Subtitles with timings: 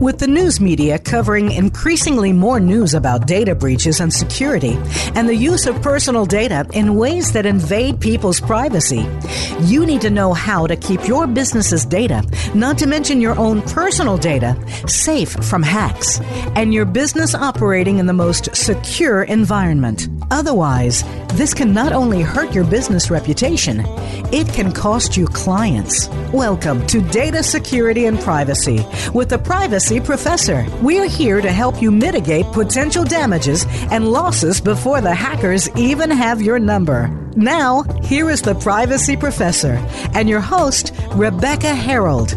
[0.00, 4.78] With the news media covering increasingly more news about data breaches and security,
[5.14, 9.06] and the use of personal data in ways that invade people's privacy,
[9.60, 13.60] you need to know how to keep your business's data, not to mention your own
[13.60, 14.56] personal data,
[14.88, 16.18] safe from hacks,
[16.56, 20.08] and your business operating in the most secure environment.
[20.30, 21.04] Otherwise,
[21.34, 23.82] this can not only hurt your business reputation,
[24.32, 26.08] it can cost you clients.
[26.32, 30.64] Welcome to Data Security and Privacy with the Privacy Professor.
[30.82, 36.40] We're here to help you mitigate potential damages and losses before the hackers even have
[36.40, 37.08] your number.
[37.34, 42.34] Now, here is the Privacy Professor and your host, Rebecca Herold.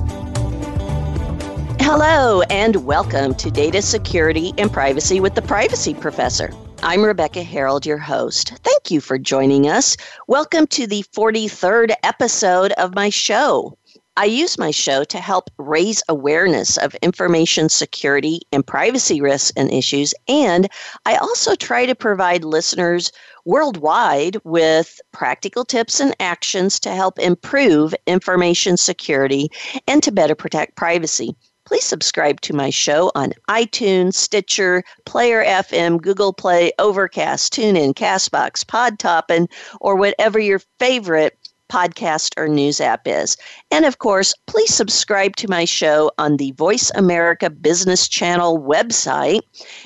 [1.82, 6.50] Hello, and welcome to Data Security and Privacy with the Privacy Professor.
[6.82, 8.54] I'm Rebecca Herold, your host.
[8.64, 9.96] Thank you for joining us.
[10.28, 13.78] Welcome to the 43rd episode of my show.
[14.16, 19.72] I use my show to help raise awareness of information security and privacy risks and
[19.72, 20.70] issues, and
[21.04, 23.12] I also try to provide listeners
[23.46, 29.50] worldwide with practical tips and actions to help improve information security
[29.88, 31.36] and to better protect privacy.
[31.66, 38.64] Please subscribe to my show on iTunes, Stitcher, Player FM, Google Play, Overcast, TuneIn, Castbox,
[38.64, 39.48] Podtoppin,
[39.82, 41.36] or whatever your favorite
[41.74, 43.36] podcast or news app is.
[43.72, 49.42] And of course, please subscribe to my show on the Voice America Business Channel website,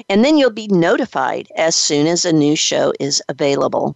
[0.09, 3.95] and then you'll be notified as soon as a new show is available.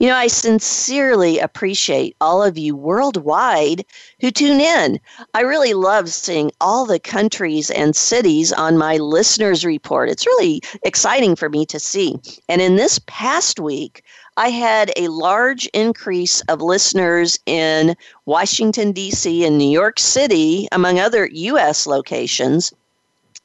[0.00, 3.84] You know, I sincerely appreciate all of you worldwide
[4.20, 4.98] who tune in.
[5.34, 10.08] I really love seeing all the countries and cities on my listeners report.
[10.08, 12.16] It's really exciting for me to see.
[12.48, 14.02] And in this past week,
[14.38, 21.00] I had a large increase of listeners in Washington, D.C., and New York City, among
[21.00, 21.88] other U.S.
[21.88, 22.72] locations.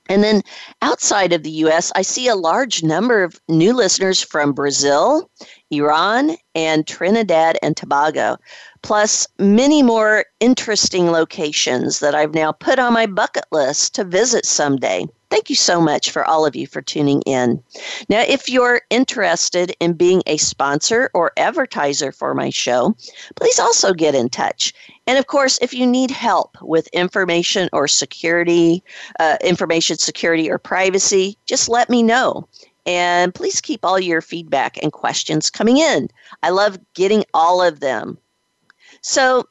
[0.07, 0.43] And then
[0.83, 5.31] outside of the US, I see a large number of new listeners from Brazil,
[5.71, 8.37] Iran, and Trinidad and Tobago,
[8.83, 14.45] plus many more interesting locations that I've now put on my bucket list to visit
[14.45, 15.07] someday.
[15.33, 17.63] Thank you so much for all of you for tuning in.
[18.07, 22.95] Now, if you're interested in being a sponsor or advertiser for my show,
[23.35, 24.75] please also get in touch.
[25.07, 28.83] And of course, if you need help with information or security,
[29.19, 32.47] uh, information security or privacy, just let me know.
[32.85, 36.09] And please keep all your feedback and questions coming in.
[36.43, 38.19] I love getting all of them.
[39.01, 39.47] So,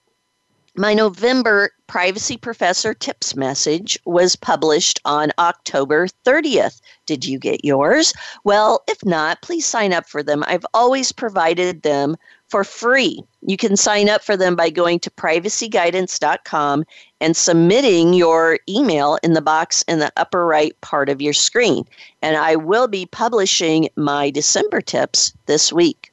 [0.75, 6.81] my November Privacy Professor Tips message was published on October 30th.
[7.05, 8.15] Did you get yours?
[8.45, 10.43] Well, if not, please sign up for them.
[10.47, 12.17] I've always provided them
[12.49, 13.23] for free.
[13.43, 16.85] You can sign up for them by going to privacyguidance.com
[17.21, 21.85] and submitting your email in the box in the upper right part of your screen.
[22.23, 26.13] And I will be publishing my December tips this week.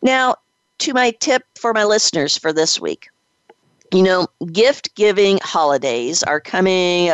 [0.00, 0.36] Now,
[0.78, 3.08] to my tip for my listeners for this week
[3.92, 7.12] you know, gift giving holidays are coming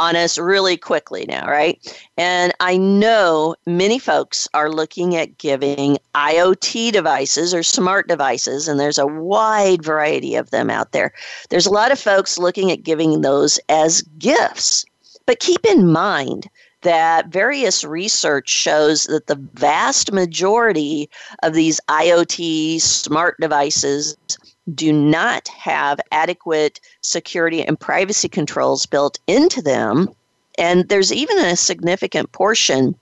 [0.00, 1.78] on us really quickly now, right?
[2.16, 8.80] And I know many folks are looking at giving IoT devices or smart devices, and
[8.80, 11.12] there's a wide variety of them out there.
[11.50, 14.86] There's a lot of folks looking at giving those as gifts.
[15.26, 16.48] But keep in mind
[16.82, 21.10] that various research shows that the vast majority
[21.42, 24.16] of these IoT smart devices
[24.74, 30.08] do not have adequate security and privacy controls built into them.
[30.58, 32.94] And there's even a significant portion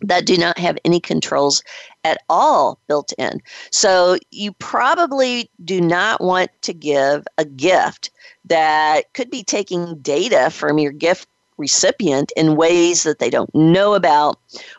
[0.00, 1.62] that do not have any controls
[2.04, 3.40] at all built in.
[3.70, 8.10] So you probably do not want to give a gift
[8.46, 13.94] that could be taking data from your gift recipient in ways that they don't know
[13.94, 14.38] about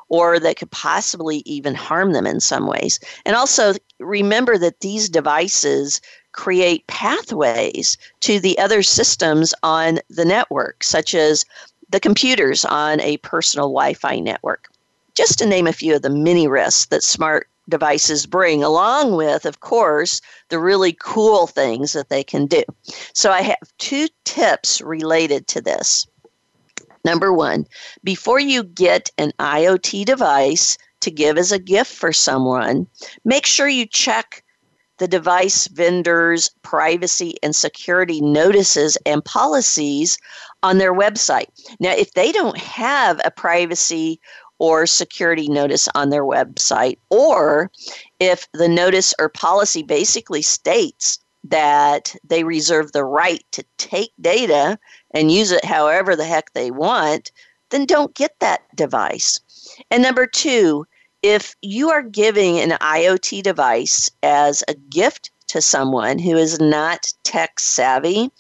[0.10, 3.00] or that could possibly even harm them in some ways.
[3.26, 6.02] And also remember that these devices
[6.32, 11.46] create pathways to the other systems on the network, such as
[11.90, 14.68] the computers on a personal Wi Fi network.
[15.16, 19.46] Just to name a few of the many risks that smart devices bring, along with,
[19.46, 22.64] of course, the really cool things that they can do.
[23.14, 26.06] So, I have two tips related to this.
[27.06, 27.66] Number one,
[28.04, 32.88] before you get an IoT device to give as a gift for someone,
[33.24, 34.44] make sure you check
[34.98, 40.18] the device vendors' privacy and security notices and policies
[40.64, 41.46] on their website.
[41.80, 44.20] Now, if they don't have a privacy
[44.58, 47.70] or security notice on their website, or
[48.20, 51.20] if the notice or policy basically states
[51.50, 54.80] that they reserve the right to take data
[55.12, 57.32] and use it however the heck they want,
[57.70, 59.40] then don't get that device.
[59.92, 60.86] And number two,
[61.22, 67.14] if you are giving an IoT device as a gift to someone who is not
[67.24, 68.32] tech savvy,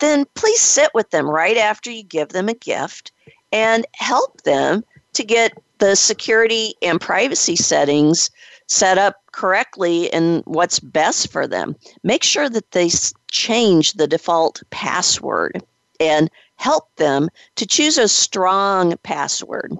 [0.00, 3.12] then please sit with them right after you give them a gift
[3.52, 4.84] and help them
[5.14, 8.30] to get the security and privacy settings
[8.68, 11.74] set up correctly and what's best for them.
[12.02, 12.90] Make sure that they
[13.30, 15.62] change the default password
[15.98, 19.76] and help them to choose a strong password.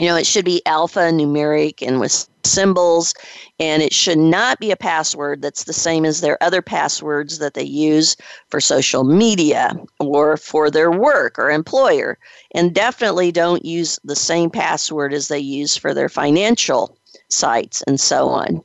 [0.00, 3.14] You know, it should be alphanumeric and with symbols,
[3.60, 7.54] and it should not be a password that's the same as their other passwords that
[7.54, 8.16] they use
[8.48, 12.18] for social media or for their work or employer.
[12.52, 16.98] And definitely don't use the same password as they use for their financial
[17.28, 18.62] sites and so on.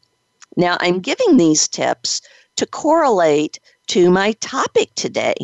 [0.58, 2.22] Now, I'm giving these tips
[2.58, 5.36] to correlate to my topic today.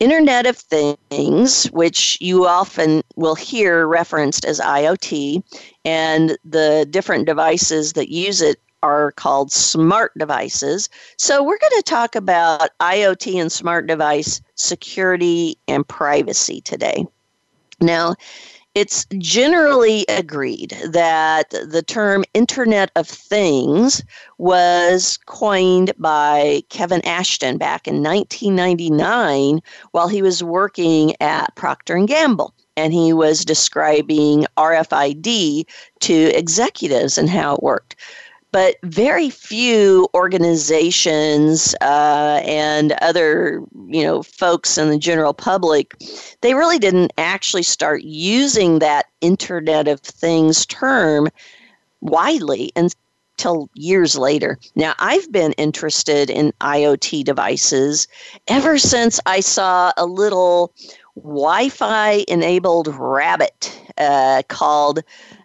[0.00, 5.42] Internet of Things, which you often will hear referenced as IoT,
[5.84, 10.88] and the different devices that use it are called smart devices.
[11.16, 17.06] So, we're going to talk about IoT and smart device security and privacy today.
[17.80, 18.14] Now,
[18.74, 24.02] it's generally agreed that the term Internet of Things
[24.38, 29.60] was coined by Kevin Ashton back in 1999
[29.92, 32.52] while he was working at Procter & Gamble.
[32.76, 35.64] And he was describing RFID
[36.00, 37.94] to executives and how it worked
[38.54, 45.92] but very few organizations uh, and other you know folks in the general public
[46.40, 51.28] they really didn't actually start using that internet of things term
[52.00, 54.56] widely until years later.
[54.76, 58.06] Now i've been interested in iot devices
[58.46, 60.72] ever since i saw a little
[61.16, 65.02] wi-fi enabled rabbit uh, called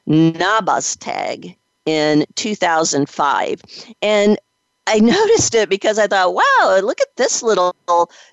[0.08, 1.56] Nabaztag
[1.90, 3.62] in 2005.
[4.02, 4.38] And
[4.88, 7.76] I noticed it because I thought, wow, look at this little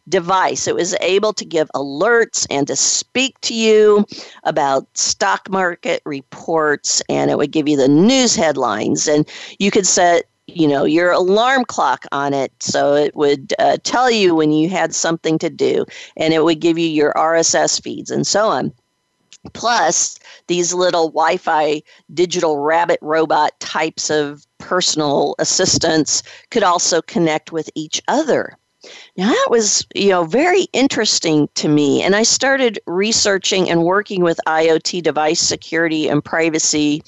[0.08, 0.66] device.
[0.66, 4.04] It was able to give alerts and to speak to you
[4.44, 9.08] about stock market reports, and it would give you the news headlines.
[9.08, 13.78] And you could set you know your alarm clock on it so it would uh,
[13.82, 15.84] tell you when you had something to do
[16.16, 18.72] and it would give you your rss feeds and so on
[19.52, 21.82] plus these little Wi-Fi
[22.14, 28.58] digital rabbit robot types of personal assistants could also connect with each other.
[29.16, 34.22] Now that was, you know, very interesting to me and I started researching and working
[34.22, 37.02] with IoT device security and privacy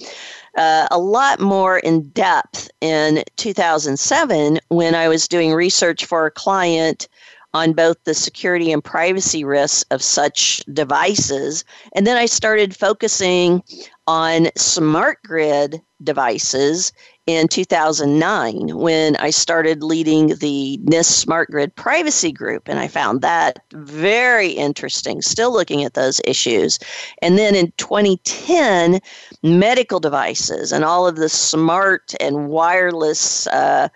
[0.57, 6.33] uh, a lot more in depth in 2007 when I was doing research for a
[6.33, 7.09] client
[7.55, 11.65] on both the security and privacy risks of such devices.
[11.95, 13.63] And then I started focusing
[14.07, 16.93] on smart grid devices
[17.29, 23.21] in 2009 when I started leading the NIST Smart Grid Privacy Group, and I found
[23.21, 26.79] that very interesting, still looking at those issues.
[27.21, 29.01] And then in 2010,
[29.43, 33.89] medical devices and all of the smart and wireless uh,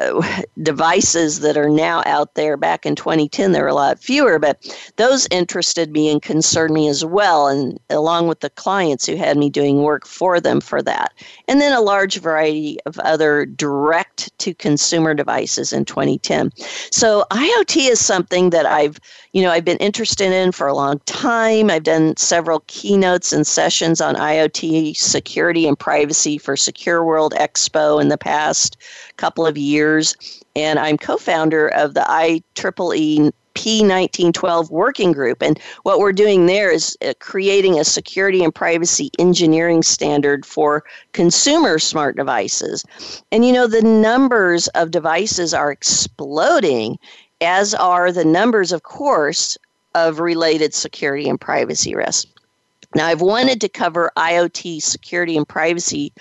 [0.00, 2.56] uh, devices that are now out there.
[2.56, 6.88] Back in 2010, there were a lot fewer, but those interested me and concerned me
[6.88, 10.80] as well, and along with the clients who had me doing work for them for
[10.80, 11.12] that.
[11.48, 16.52] And then a large variety of other direct to consumer devices in 2010.
[16.90, 18.98] So IoT is something that I've,
[19.32, 21.70] you know, I've been interested in for a long time.
[21.70, 28.00] I've done several keynotes and sessions on IoT security and privacy for Secure World Expo
[28.00, 28.76] in the past
[29.16, 30.16] couple of years.
[30.56, 35.42] And I'm co founder of the IEEE P1912 working group.
[35.42, 40.84] And what we're doing there is uh, creating a security and privacy engineering standard for
[41.12, 42.84] consumer smart devices.
[43.32, 46.98] And you know, the numbers of devices are exploding,
[47.40, 49.58] as are the numbers, of course,
[49.96, 52.32] of related security and privacy risks.
[52.94, 56.12] Now, I've wanted to cover IoT security and privacy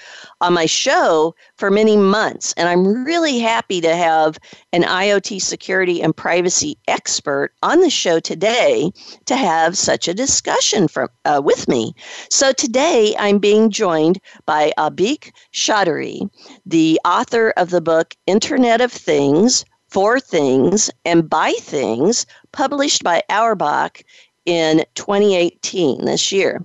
[0.42, 4.38] on my show for many months, and I'm really happy to have
[4.74, 8.92] an IoT security and privacy expert on the show today
[9.28, 11.94] to have such a discussion from, uh, with me.
[12.30, 16.30] So, today I'm being joined by Abhik Chaudhuri,
[16.66, 23.24] the author of the book Internet of Things for Things and by Things, published by
[23.30, 24.04] Auerbach
[24.48, 26.64] in 2018, this year.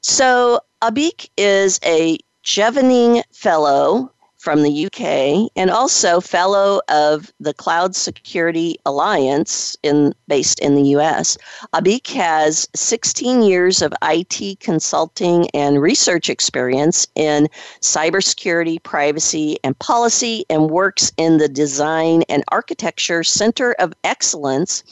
[0.00, 4.12] So Abhik is a Chevening Fellow
[4.46, 10.90] from the UK and also fellow of the Cloud Security Alliance in, based in the
[10.90, 11.36] US.
[11.74, 17.48] Abhik has 16 years of IT consulting and research experience in
[17.80, 24.84] cybersecurity, privacy, and policy and works in the Design and Architecture Center of Excellence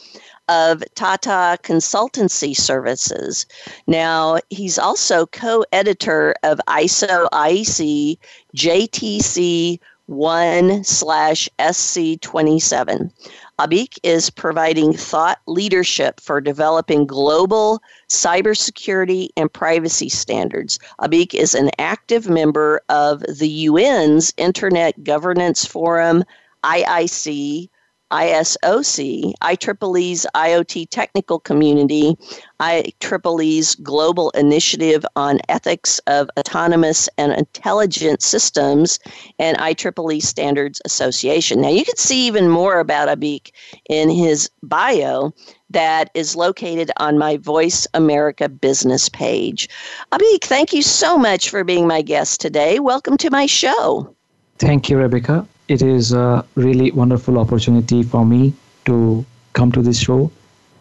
[0.49, 3.45] of Tata Consultancy Services.
[3.87, 8.17] Now, he's also co editor of ISO IEC
[8.55, 13.11] JTC 1 slash SC 27.
[13.57, 20.77] Abhik is providing thought leadership for developing global cybersecurity and privacy standards.
[20.99, 26.23] Abhik is an active member of the UN's Internet Governance Forum,
[26.63, 27.69] IIC,
[28.11, 32.15] ISOC, IEEE's IoT Technical Community,
[32.59, 38.99] IEEE's Global Initiative on Ethics of Autonomous and Intelligent Systems,
[39.39, 41.61] and IEEE Standards Association.
[41.61, 43.51] Now, you can see even more about Abhik
[43.89, 45.33] in his bio
[45.71, 49.67] that is located on my Voice America business page.
[50.11, 52.79] Abhik, thank you so much for being my guest today.
[52.79, 54.15] Welcome to my show.
[54.57, 58.53] Thank you, Rebecca it is a really wonderful opportunity for me
[58.85, 60.31] to come to this show,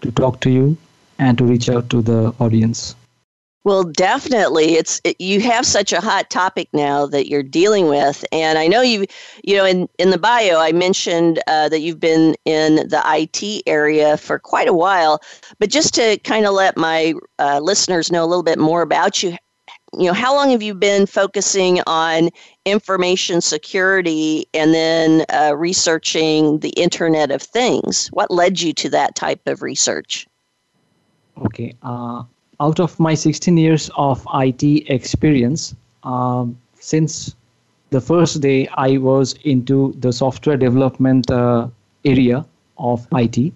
[0.02, 0.76] to talk to you,
[1.18, 2.94] and to reach out to the audience.
[3.64, 8.22] Well, definitely, it's it, you have such a hot topic now that you're dealing with,
[8.30, 9.06] and I know you,
[9.42, 13.62] you know, in in the bio I mentioned uh, that you've been in the IT
[13.66, 15.22] area for quite a while,
[15.58, 19.22] but just to kind of let my uh, listeners know a little bit more about
[19.22, 19.34] you,
[19.98, 22.30] you know, how long have you been focusing on
[22.64, 28.08] information security and then uh, researching the Internet of Things?
[28.08, 30.26] What led you to that type of research?
[31.44, 31.74] Okay.
[31.82, 32.22] Uh,
[32.60, 35.74] out of my 16 years of IT experience,
[36.04, 37.34] um, since
[37.90, 41.68] the first day I was into the software development uh,
[42.04, 42.44] area
[42.78, 43.52] of IT,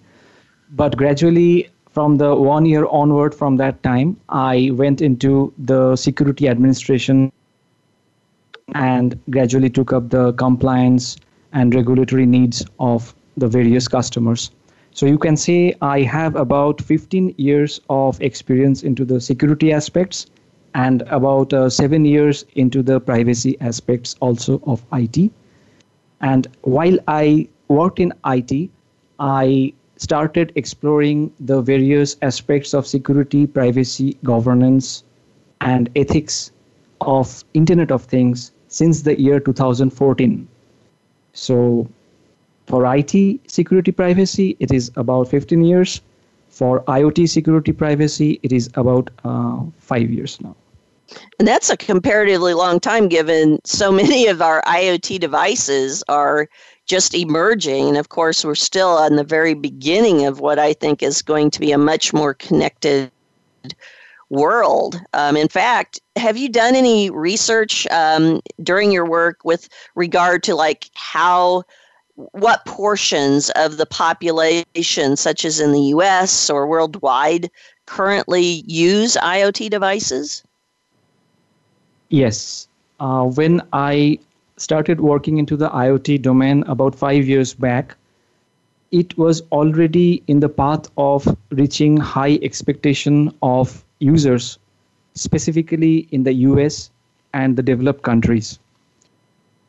[0.71, 6.47] but gradually from the one year onward from that time, I went into the security
[6.47, 7.31] administration
[8.75, 11.17] and gradually took up the compliance
[11.53, 14.51] and regulatory needs of the various customers.
[14.91, 20.27] So you can say I have about 15 years of experience into the security aspects
[20.75, 25.31] and about uh, seven years into the privacy aspects also of IT.
[26.21, 28.69] And while I worked in IT,
[29.19, 35.03] I started exploring the various aspects of security, privacy, governance,
[35.61, 36.51] and ethics
[37.01, 40.47] of Internet of Things since the year 2014.
[41.33, 41.87] So,
[42.65, 46.01] for IT security privacy, it is about 15 years.
[46.49, 50.55] For IoT security privacy, it is about uh, five years now.
[51.39, 56.47] And that's a comparatively long time given so many of our IoT devices are
[56.89, 57.87] just emerging.
[57.87, 61.51] And of course, we're still on the very beginning of what I think is going
[61.51, 63.11] to be a much more connected
[64.29, 64.99] world.
[65.13, 70.55] Um, in fact, have you done any research um, during your work with regard to
[70.55, 71.63] like how,
[72.15, 77.51] what portions of the population, such as in the US or worldwide,
[77.85, 80.43] currently use IoT devices?
[82.09, 82.67] Yes.
[82.99, 84.19] Uh, when I
[84.59, 87.95] started working into the IoT domain about five years back,
[88.91, 94.59] it was already in the path of reaching high expectation of users,
[95.13, 96.91] specifically in the US
[97.33, 98.59] and the developed countries.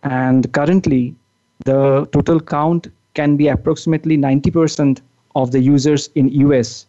[0.03, 1.15] And currently,
[1.65, 5.01] the total count can be approximately 90%
[5.37, 6.87] of the users in US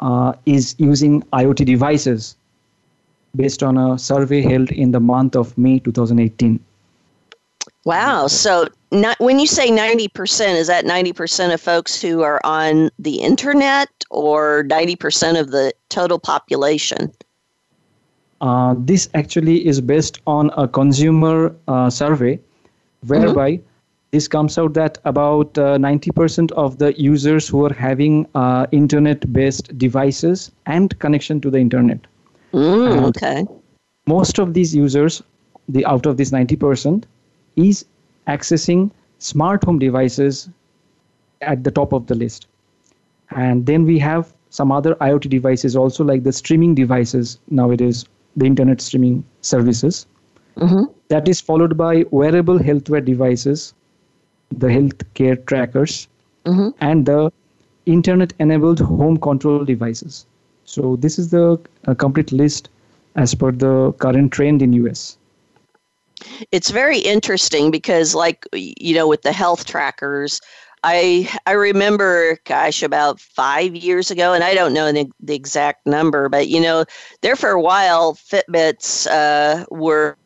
[0.00, 2.36] uh, is using IoT devices
[3.36, 6.60] based on a survey held in the month of May 2018.
[7.84, 8.26] Wow.
[8.26, 13.16] So not, when you say 90%, is that 90% of folks who are on the
[13.20, 17.12] internet or 90% of the total population?
[18.40, 22.38] Uh, this actually is based on a consumer uh, survey
[23.06, 23.66] whereby mm-hmm.
[24.10, 29.32] this comes out that about uh, 90% of the users who are having uh, internet
[29.32, 31.98] based devices and connection to the internet.
[32.52, 33.44] Mm, okay.
[34.06, 35.22] Most of these users,
[35.68, 37.04] the out of this 90%,
[37.58, 37.84] is
[38.26, 40.48] accessing smart home devices
[41.40, 42.46] at the top of the list.
[43.30, 48.04] And then we have some other IoT devices also, like the streaming devices nowadays,
[48.36, 50.06] the internet streaming services.
[50.56, 50.84] Mm-hmm.
[51.08, 53.74] That is followed by wearable healthware devices,
[54.50, 56.08] the healthcare trackers,
[56.44, 56.70] mm-hmm.
[56.80, 57.30] and the
[57.86, 60.26] internet enabled home control devices.
[60.64, 62.68] So this is the uh, complete list
[63.16, 65.17] as per the current trend in US.
[66.52, 70.40] It's very interesting because, like, you know, with the health trackers,
[70.84, 75.86] I I remember, gosh, about five years ago, and I don't know the, the exact
[75.86, 76.84] number, but you know,
[77.22, 80.16] there for a while, Fitbits uh, were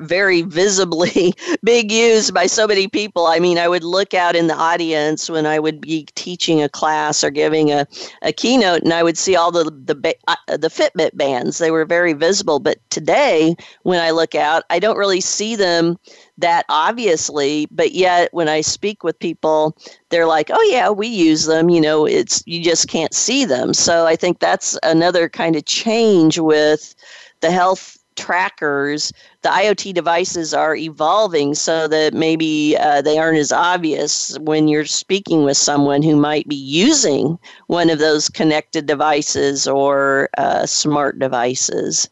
[0.00, 1.34] very visibly
[1.64, 3.26] being used by so many people.
[3.26, 6.68] I mean, I would look out in the audience when I would be teaching a
[6.68, 7.86] class or giving a,
[8.22, 11.58] a keynote, and I would see all the the uh, the Fitbit bands.
[11.58, 15.98] They were very visible, but today, when I look out, I don't really see them
[16.38, 19.76] that obviously, but yet when I speak with people,
[20.08, 23.74] they're like, "Oh yeah, we use them." You know, it's you just can't see them.
[23.74, 26.94] So I think that's another kind of change with
[27.40, 29.12] the health trackers.
[29.42, 34.84] The IoT devices are evolving so that maybe uh, they aren't as obvious when you're
[34.84, 41.18] speaking with someone who might be using one of those connected devices or uh, smart
[41.18, 42.08] devices.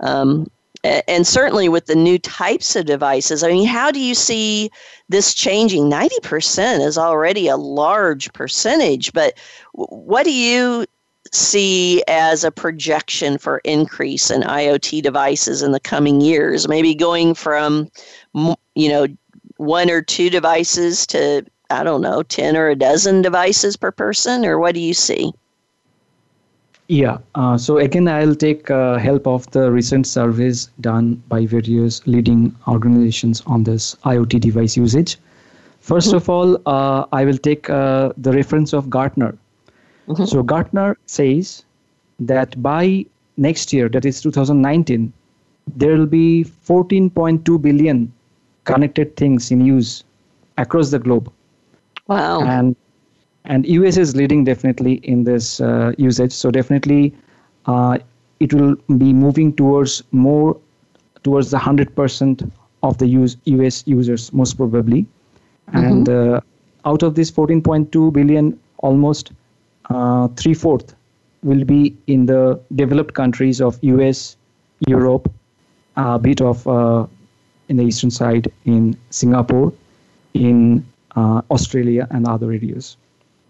[0.00, 0.46] Um,
[1.08, 4.70] and certainly with the new types of devices i mean how do you see
[5.08, 5.84] this changing?
[5.84, 9.38] 90% is already a large percentage but
[9.72, 10.84] what do you
[11.32, 16.68] see as a projection for increase in iot devices in the coming years?
[16.68, 17.90] Maybe going from
[18.34, 19.06] you know
[19.56, 24.44] one or two devices to i don't know 10 or a dozen devices per person
[24.44, 25.32] or what do you see
[26.88, 27.18] yeah.
[27.34, 32.54] Uh, so again, I'll take uh, help of the recent surveys done by various leading
[32.68, 35.18] organizations on this IoT device usage.
[35.82, 36.16] 1st mm-hmm.
[36.16, 39.36] of all, uh, I will take uh, the reference of Gartner.
[40.08, 40.24] Mm-hmm.
[40.24, 41.64] So Gartner says
[42.20, 45.12] that by next year, that is 2019,
[45.74, 48.12] there will be 14.2 billion
[48.64, 50.04] connected things in use
[50.58, 51.32] across the globe.
[52.08, 52.42] Wow.
[52.42, 52.76] And
[53.46, 56.32] and us is leading definitely in this uh, usage.
[56.32, 57.14] So definitely
[57.66, 57.98] uh,
[58.40, 60.58] it will be moving towards more
[61.22, 62.50] towards the 100%
[62.82, 65.06] of the use, us users most probably.
[65.68, 65.84] Mm-hmm.
[65.84, 66.40] and uh,
[66.84, 69.32] out of this 14.2 billion almost
[69.90, 70.94] uh, three-fourth
[71.42, 74.36] will be in the developed countries of us
[74.86, 75.28] europe
[75.96, 77.04] a bit of uh,
[77.68, 79.72] in the eastern side in singapore
[80.34, 82.96] in uh, australia and other areas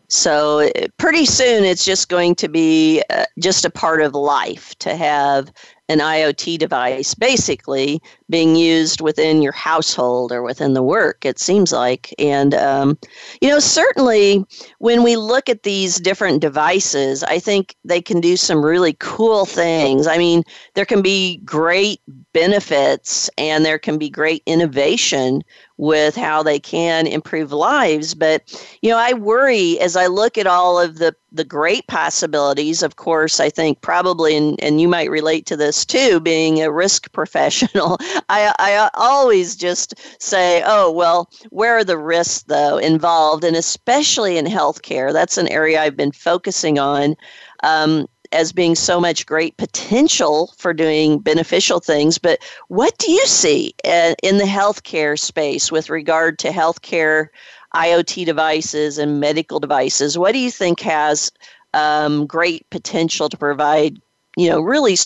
[0.09, 4.97] so pretty soon it's just going to be uh, just a part of life to
[4.97, 5.53] have
[5.89, 11.73] an IoT device basically being used within your household or within the work, it seems
[11.73, 12.13] like.
[12.19, 12.99] And, um,
[13.41, 14.45] you know, certainly
[14.79, 19.47] when we look at these different devices, I think they can do some really cool
[19.47, 20.07] things.
[20.09, 20.43] I mean,
[20.75, 22.01] there can be great
[22.33, 25.43] benefits and there can be great innovation
[25.79, 28.15] with how they can improve lives.
[28.15, 28.43] But,
[28.83, 32.83] you know, I worry as I look at all of the, the great possibilities.
[32.83, 36.71] Of course, I think probably, and, and you might relate to this too, being a
[36.71, 43.45] risk professional, I, I always just say, oh, well, where are the risks, though, involved?
[43.45, 47.17] And especially in healthcare, that's an area I've been focusing on.
[47.63, 52.19] Um, as being so much great potential for doing beneficial things.
[52.19, 57.29] But what do you see uh, in the healthcare space with regard to healthcare
[57.75, 60.19] IoT devices and medical devices?
[60.19, 61.31] What do you think has
[61.75, 64.01] um, great potential to provide,
[64.37, 64.97] you know, really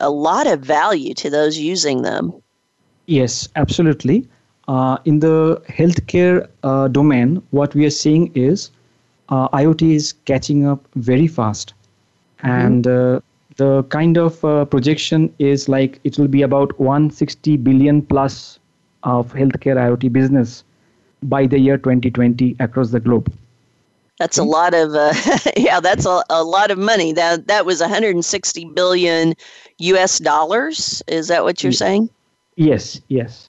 [0.00, 2.32] a lot of value to those using them?
[3.06, 4.28] Yes, absolutely.
[4.68, 8.70] Uh, in the healthcare uh, domain, what we are seeing is
[9.28, 11.74] uh, IoT is catching up very fast
[12.38, 12.48] mm-hmm.
[12.48, 13.20] and uh,
[13.56, 18.58] the kind of uh, projection is like it will be about 160 billion plus
[19.02, 20.64] of healthcare IoT business
[21.22, 23.32] by the year 2020 across the globe.
[24.18, 25.12] That's a lot of uh,
[25.56, 25.80] yeah.
[25.80, 27.12] That's a, a lot of money.
[27.12, 29.34] That that was 160 billion
[29.78, 30.18] U.S.
[30.18, 31.02] dollars.
[31.06, 32.08] Is that what you're saying?
[32.56, 33.48] Yes, yes.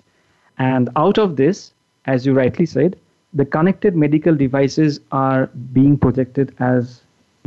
[0.58, 1.72] And out of this,
[2.06, 3.00] as you rightly said,
[3.34, 7.02] the connected medical devices are being projected as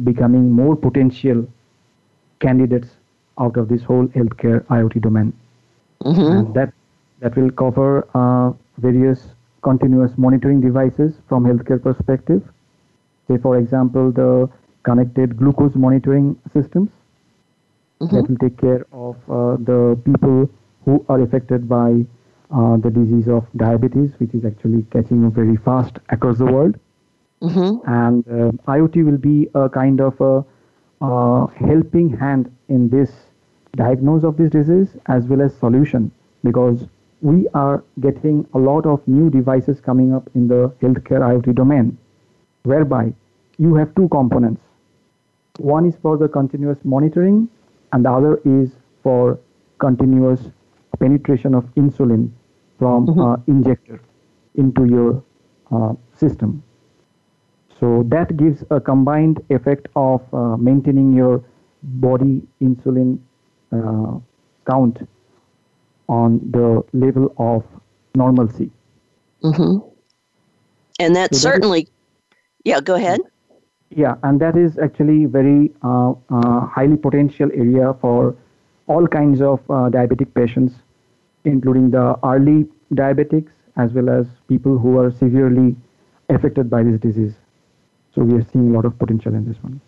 [0.04, 1.46] becoming more potential
[2.40, 2.88] candidates
[3.38, 5.32] out of this whole healthcare IoT domain.
[6.04, 6.20] Mm-hmm.
[6.20, 6.72] And that
[7.20, 9.28] that will cover uh, various
[9.62, 12.42] continuous monitoring devices from healthcare perspective.
[13.30, 14.48] Say, for example, the
[14.82, 16.90] connected glucose monitoring systems
[18.00, 18.16] mm-hmm.
[18.16, 20.50] that will take care of uh, the people
[20.84, 22.04] who are affected by
[22.50, 26.76] uh, the disease of diabetes, which is actually catching very fast across the world.
[27.40, 27.88] Mm-hmm.
[27.88, 30.44] And uh, IoT will be a kind of a,
[31.04, 33.12] a helping hand in this
[33.76, 36.10] diagnosis of this disease as well as solution
[36.42, 36.86] because
[37.20, 41.96] we are getting a lot of new devices coming up in the healthcare IoT domain,
[42.62, 43.12] whereby
[43.58, 44.62] you have two components.
[45.58, 47.48] One is for the continuous monitoring,
[47.92, 48.70] and the other is
[49.02, 49.38] for
[49.78, 50.40] continuous
[50.98, 52.30] penetration of insulin
[52.78, 53.20] from mm-hmm.
[53.20, 54.00] uh, injector
[54.54, 55.22] into your
[55.70, 56.62] uh, system.
[57.78, 61.42] So that gives a combined effect of uh, maintaining your
[61.82, 63.18] body insulin
[63.72, 64.18] uh,
[64.70, 65.08] count
[66.08, 67.64] on the level of
[68.14, 68.70] normalcy.
[69.42, 69.88] Mm-hmm.
[70.98, 71.99] And that so certainly, that is,
[72.64, 73.20] yeah, go ahead.
[73.90, 78.36] Yeah, and that is actually very uh, uh, highly potential area for
[78.86, 80.74] all kinds of uh, diabetic patients,
[81.44, 85.76] including the early diabetics as well as people who are severely
[86.28, 87.34] affected by this disease.
[88.14, 89.80] So we are seeing a lot of potential in this one.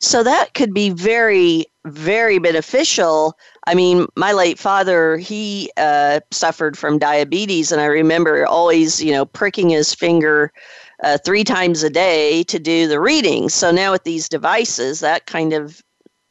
[0.00, 3.36] So that could be very, very beneficial.
[3.66, 9.12] I mean, my late father, he uh, suffered from diabetes, and I remember always, you
[9.12, 10.52] know, pricking his finger
[11.02, 13.54] uh, three times a day to do the readings.
[13.54, 15.82] So now with these devices, that kind of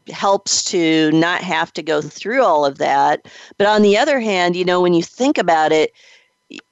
[0.10, 3.28] helps to not have to go through all of that.
[3.58, 5.92] But on the other hand, you know, when you think about it,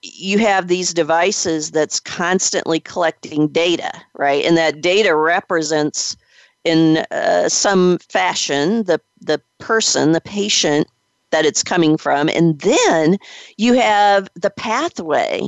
[0.01, 4.45] you have these devices that's constantly collecting data, right?
[4.45, 6.15] And that data represents
[6.63, 10.87] in uh, some fashion the the person, the patient
[11.31, 13.17] that it's coming from, and then
[13.57, 15.41] you have the pathway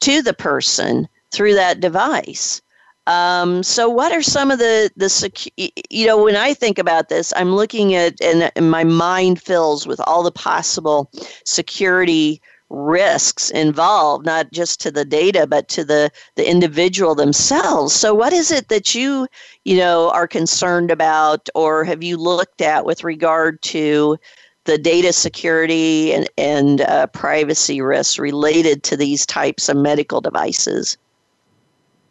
[0.00, 2.62] to the person through that device.
[3.06, 7.08] Um, so, what are some of the the secu- you know when I think about
[7.08, 11.10] this, I'm looking at and, and my mind fills with all the possible
[11.44, 17.94] security risks involved, not just to the data, but to the, the individual themselves.
[17.94, 19.26] So, what is it that you,
[19.64, 24.18] you know, are concerned about, or have you looked at with regard to
[24.64, 30.98] the data security and, and uh, privacy risks related to these types of medical devices?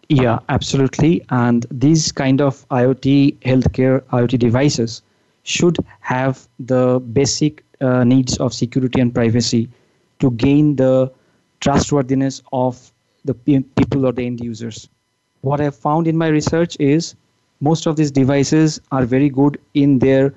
[0.10, 1.24] Yeah, absolutely.
[1.30, 5.02] And these kind of IoT healthcare IoT devices
[5.44, 9.70] should have the basic uh, needs of security and privacy
[10.20, 11.12] to gain the
[11.60, 12.92] trustworthiness of
[13.26, 14.88] the people or the end users.
[15.42, 17.16] What I've found in my research is
[17.60, 20.34] most of these devices are very good in their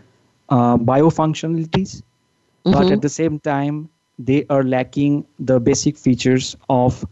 [0.48, 2.72] uh, biofunctionalities, mm-hmm.
[2.72, 7.04] but at the same time, they are lacking the basic features of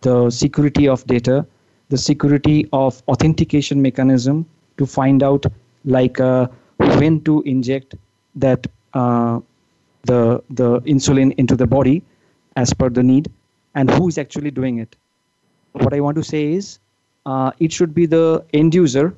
[0.00, 1.46] the security of data
[1.88, 4.46] the security of authentication mechanism
[4.76, 5.46] to find out
[5.84, 6.46] like uh,
[6.98, 7.94] when to inject
[8.34, 9.40] that uh,
[10.04, 12.02] the the insulin into the body
[12.56, 13.30] as per the need
[13.74, 14.96] and who is actually doing it.
[15.72, 16.78] What i want to say is
[17.26, 19.14] uh, it should be the end user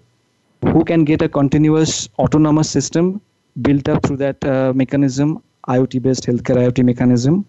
[0.72, 3.20] who can get a continuous autonomous system
[3.62, 7.44] built up through that uh, mechanism iot based healthcare iot mechanism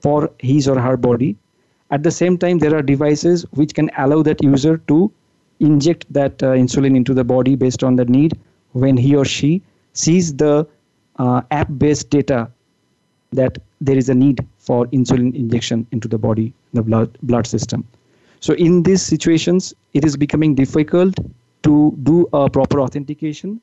[0.00, 1.36] for his or her body
[1.90, 5.12] at the same time, there are devices which can allow that user to
[5.60, 8.38] inject that uh, insulin into the body based on the need
[8.72, 10.66] when he or she sees the
[11.18, 12.50] uh, app based data
[13.32, 17.86] that there is a need for insulin injection into the body, the blood, blood system.
[18.40, 21.18] So, in these situations, it is becoming difficult
[21.62, 23.60] to do a proper authentication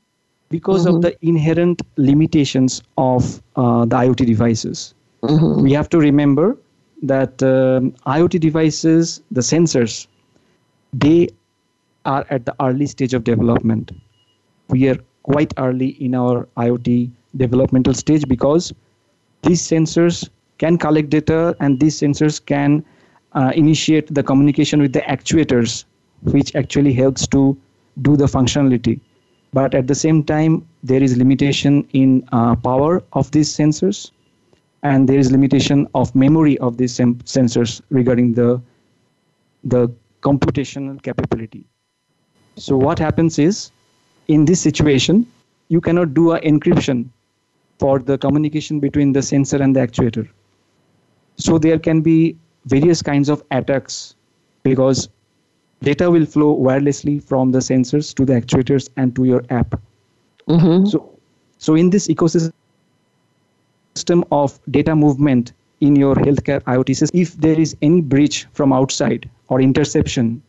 [0.49, 0.95] because mm-hmm.
[0.95, 4.93] of the inherent limitations of uh, the IoT devices.
[5.23, 5.61] Mm-hmm.
[5.61, 6.57] We have to remember
[7.03, 10.07] that um, IoT devices, the sensors,
[10.93, 11.29] they
[12.05, 13.91] are at the early stage of development.
[14.69, 18.73] We are quite early in our IoT developmental stage because
[19.41, 22.85] these sensors can collect data and these sensors can
[23.33, 25.85] uh, initiate the communication with the actuators,
[26.21, 27.57] which actually helps to
[28.01, 28.99] do the functionality.
[29.51, 34.11] But at the same time, there is limitation in uh, power of these sensors
[34.83, 38.61] and there is limitation of memory of these sem- sensors regarding the
[39.63, 39.89] the
[40.21, 41.65] computational capability.
[42.57, 43.71] So what happens is
[44.27, 45.25] in this situation
[45.69, 47.05] you cannot do a encryption
[47.79, 50.27] for the communication between the sensor and the actuator.
[51.37, 54.15] So there can be various kinds of attacks
[54.63, 55.09] because
[55.81, 59.79] data will flow wirelessly from the sensors to the actuators and to your app.
[60.47, 60.85] Mm-hmm.
[60.87, 61.09] so
[61.57, 62.51] so in this ecosystem
[63.95, 68.73] system of data movement in your healthcare IoT system, if there is any breach from
[68.73, 70.41] outside or interception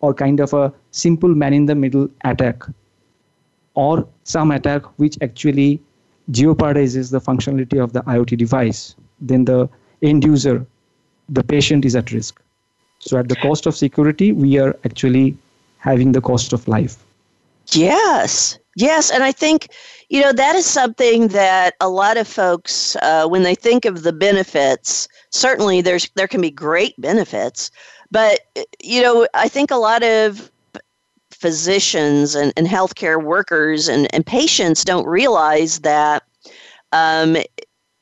[0.00, 2.64] or kind of a simple man in the middle attack
[3.74, 5.80] or some attack which actually
[6.30, 9.68] jeopardizes the functionality of the IoT device, then the
[10.02, 10.66] end user,
[11.28, 12.42] the patient is at risk.
[12.98, 15.36] So at the cost of security, we are actually
[15.78, 17.04] having the cost of life.
[17.74, 19.10] Yes, yes.
[19.10, 19.68] And I think
[20.08, 24.02] you know, that is something that a lot of folks, uh, when they think of
[24.02, 27.70] the benefits, certainly there's there can be great benefits,
[28.10, 28.40] but
[28.82, 30.50] you know, I think a lot of
[31.30, 36.22] physicians and, and healthcare workers and, and patients don't realize that
[36.92, 37.36] um,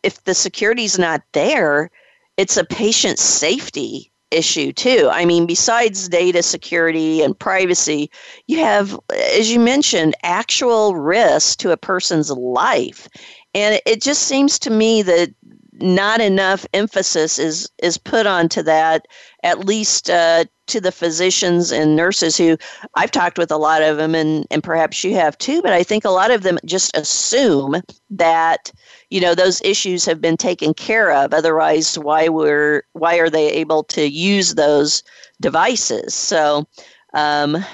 [0.03, 1.91] if the security is not there,
[2.37, 5.09] it's a patient safety issue too.
[5.11, 8.11] I mean, besides data security and privacy,
[8.47, 13.09] you have, as you mentioned, actual risk to a person's life.
[13.55, 15.35] And it just seems to me that
[15.83, 19.07] not enough emphasis is is put onto that
[19.43, 22.59] at least uh, to the physicians and nurses who
[22.95, 25.83] I've talked with a lot of them and and perhaps you have too but I
[25.83, 28.71] think a lot of them just assume that
[29.11, 31.35] you know those issues have been taken care of.
[31.35, 35.03] Otherwise why were why are they able to use those
[35.41, 36.15] devices?
[36.15, 36.67] So
[37.15, 37.65] um,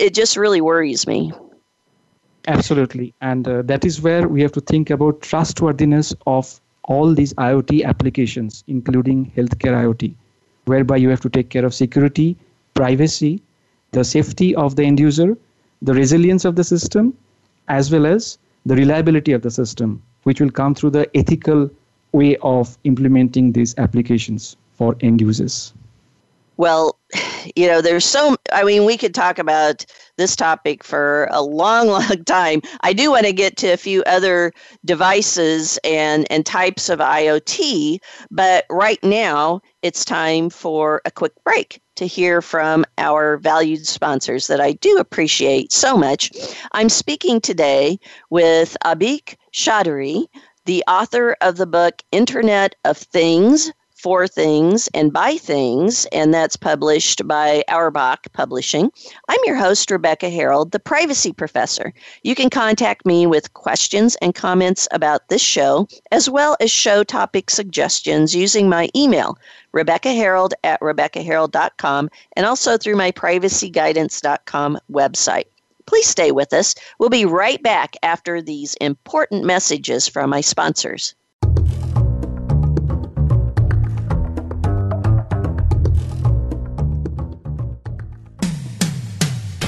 [0.00, 1.32] it just really worries me.
[2.48, 3.12] Absolutely.
[3.20, 7.84] And uh, that is where we have to think about trustworthiness of all these iot
[7.84, 10.14] applications including healthcare iot
[10.64, 12.36] whereby you have to take care of security
[12.74, 13.42] privacy
[13.92, 15.36] the safety of the end user
[15.82, 17.12] the resilience of the system
[17.68, 21.70] as well as the reliability of the system which will come through the ethical
[22.10, 25.72] way of implementing these applications for end users?
[26.56, 26.98] Well,
[27.54, 29.86] you know, there's so, I mean, we could talk about
[30.16, 32.60] this topic for a long, long time.
[32.80, 34.52] I do want to get to a few other
[34.84, 37.98] devices and, and types of IoT,
[38.32, 44.46] but right now it's time for a quick break to hear from our valued sponsors
[44.46, 46.32] that I do appreciate so much.
[46.72, 47.98] I'm speaking today
[48.30, 50.26] with Abhik Chaudhuri,
[50.64, 53.72] the author of the book Internet of Things
[54.06, 58.92] for Things and by Things, and that's published by Auerbach Publishing.
[59.28, 61.92] I'm your host, Rebecca Herold, the privacy professor.
[62.22, 67.02] You can contact me with questions and comments about this show, as well as show
[67.02, 69.40] topic suggestions using my email,
[69.72, 75.46] Rebecca Herold at RebeccaHerold.com, and also through my privacyguidance.com website.
[75.86, 76.76] Please stay with us.
[77.00, 81.16] We'll be right back after these important messages from my sponsors.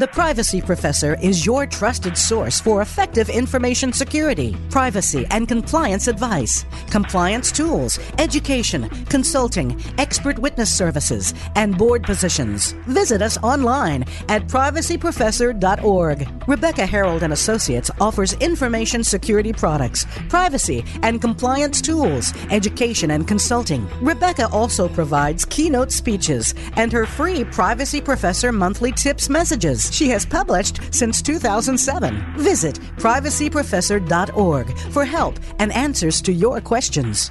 [0.00, 6.64] The Privacy Professor is your trusted source for effective information security, privacy, and compliance advice,
[6.88, 12.72] compliance tools, education, consulting, expert witness services, and board positions.
[12.86, 16.48] Visit us online at privacyprofessor.org.
[16.48, 23.86] Rebecca Herold and Associates offers information security products, privacy and compliance tools, education and consulting.
[24.00, 30.26] Rebecca also provides keynote speeches and her free Privacy Professor monthly tips messages she has
[30.26, 32.34] published since 2007.
[32.36, 37.30] Visit privacyprofessor.org for help and answers to your questions.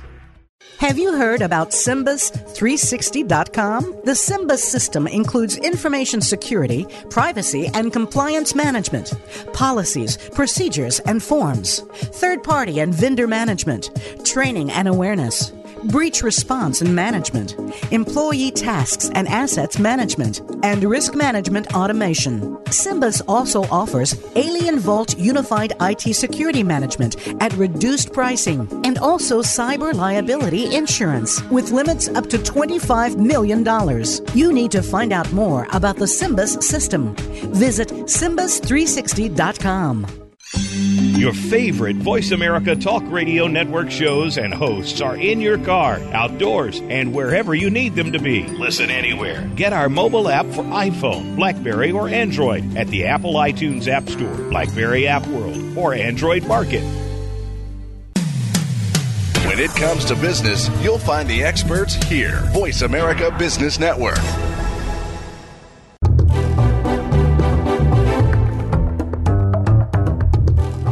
[0.79, 3.95] Have you heard about SIMBUS360.com?
[4.05, 9.11] The SIMBUS system includes information security, privacy, and compliance management,
[9.51, 11.79] policies, procedures, and forms,
[12.21, 13.89] third party and vendor management,
[14.23, 15.51] training and awareness
[15.85, 17.55] breach response and management,
[17.91, 22.55] employee tasks and assets management, and risk management automation.
[22.65, 29.93] SIMBUS also offers Alien Vault Unified IT Security Management at reduced pricing and also cyber
[29.93, 33.65] liability insurance with limits up to $25 million.
[34.33, 37.15] You need to find out more about the SIMBUS system.
[37.53, 40.07] Visit SIMBUS360.com.
[41.17, 46.81] Your favorite Voice America Talk Radio Network shows and hosts are in your car, outdoors,
[46.81, 48.43] and wherever you need them to be.
[48.43, 49.49] Listen anywhere.
[49.55, 54.35] Get our mobile app for iPhone, Blackberry, or Android at the Apple iTunes App Store,
[54.49, 56.83] Blackberry App World, or Android Market.
[59.45, 62.41] When it comes to business, you'll find the experts here.
[62.53, 64.19] Voice America Business Network.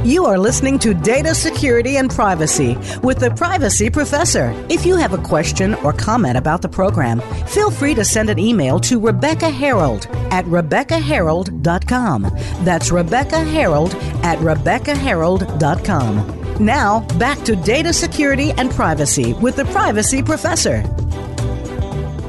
[0.07, 4.53] You are listening to Data Security and Privacy with the Privacy Professor.
[4.69, 8.39] If you have a question or comment about the program, feel free to send an
[8.39, 12.21] email to Rebecca Herold at RebeccaHerold.com.
[12.63, 13.93] That's Rebecca Herold
[14.23, 16.65] at RebeccaHerold.com.
[16.65, 20.85] Now, back to Data Security and Privacy with the Privacy Professor.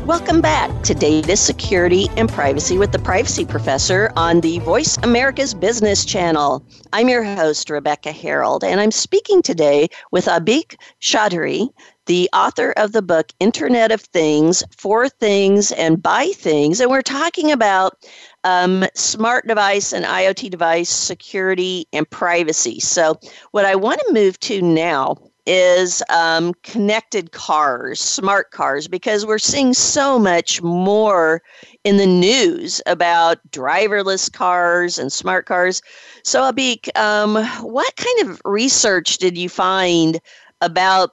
[0.08, 5.52] Welcome back to Data Security and Privacy with the Privacy Professor on the Voice America's
[5.52, 6.64] Business Channel.
[6.94, 11.68] I'm your host, Rebecca Herold, and I'm speaking today with Abhik Chaudhuri,
[12.06, 16.80] the author of the book Internet of Things, For Things and By Things.
[16.80, 17.98] And we're talking about
[18.44, 22.80] um, smart device and IoT device security and privacy.
[22.80, 29.24] So, what I want to move to now is um, connected cars, smart cars, because
[29.24, 31.42] we're seeing so much more
[31.84, 35.80] in the news about driverless cars and smart cars.
[36.22, 40.20] So, Abhik, um, what kind of research did you find
[40.60, 41.12] about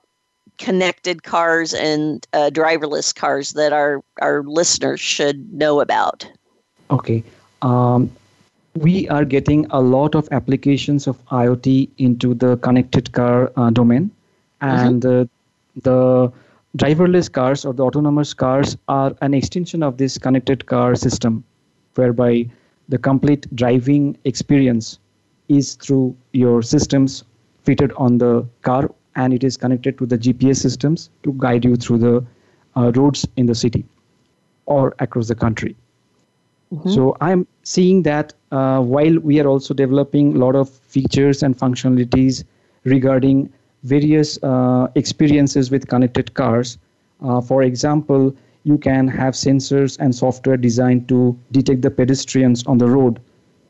[0.57, 6.29] connected cars and uh, driverless cars that our, our listeners should know about?
[6.91, 7.23] Okay.
[7.61, 8.11] Um,
[8.75, 14.11] we are getting a lot of applications of IoT into the connected car uh, domain.
[14.61, 15.79] And mm-hmm.
[15.81, 16.31] the
[16.77, 21.43] driverless cars or the autonomous cars are an extension of this connected car system,
[21.95, 22.49] whereby
[22.89, 24.99] the complete driving experience
[25.47, 27.23] is through your systems
[27.63, 31.75] fitted on the car and it is connected to the GPS systems to guide you
[31.75, 32.25] through the
[32.75, 33.85] uh, roads in the city
[34.65, 35.75] or across the country.
[36.73, 36.89] Mm-hmm.
[36.89, 41.57] So I'm seeing that uh, while we are also developing a lot of features and
[41.57, 42.43] functionalities
[42.83, 43.51] regarding
[43.85, 46.77] various uh, experiences with connected cars.
[47.21, 52.79] Uh, for example, you can have sensors and software designed to detect the pedestrians on
[52.79, 53.19] the road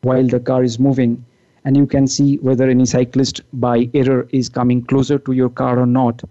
[0.02, 1.24] while the car is moving.
[1.66, 5.80] And you can see whether any cyclist by error is coming closer to your car
[5.80, 6.24] or not.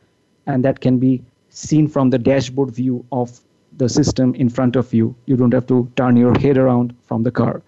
[0.46, 3.40] And that can be seen from the dashboard view of
[3.76, 5.14] the system in front of you.
[5.26, 7.62] You don't have to turn your head around from the car.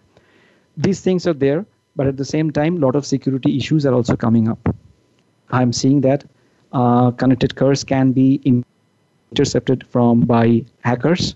[0.76, 3.94] These things are there but at the same time a lot of security issues are
[3.94, 4.76] also coming up
[5.51, 6.25] i'm seeing that
[6.73, 11.35] uh, connected cars can be intercepted from by hackers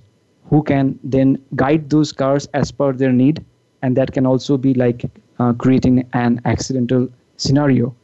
[0.51, 3.45] who can then guide those cars as per their need
[3.83, 5.05] and that can also be like
[5.39, 7.95] uh, creating an accidental scenario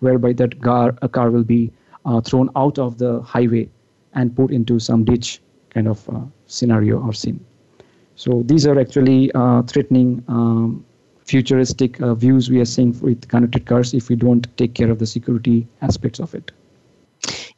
[0.00, 1.72] whereby that car, a car will be
[2.04, 3.68] uh, thrown out of the highway
[4.14, 7.44] and put into some ditch kind of uh, scenario or scene.
[8.16, 10.84] So these are actually uh, threatening um,
[11.24, 14.98] futuristic uh, views we are seeing with connected cars if we don't take care of
[14.98, 16.50] the security aspects of it.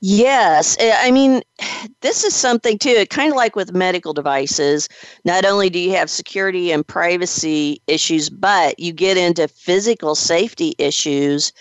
[0.01, 0.77] Yes.
[0.79, 1.43] Eh, I mean,
[2.01, 4.89] this is something too, kind of like with medical devices.
[5.25, 10.75] Not only do you have security and privacy issues, but you get into physical safety
[10.79, 11.53] issues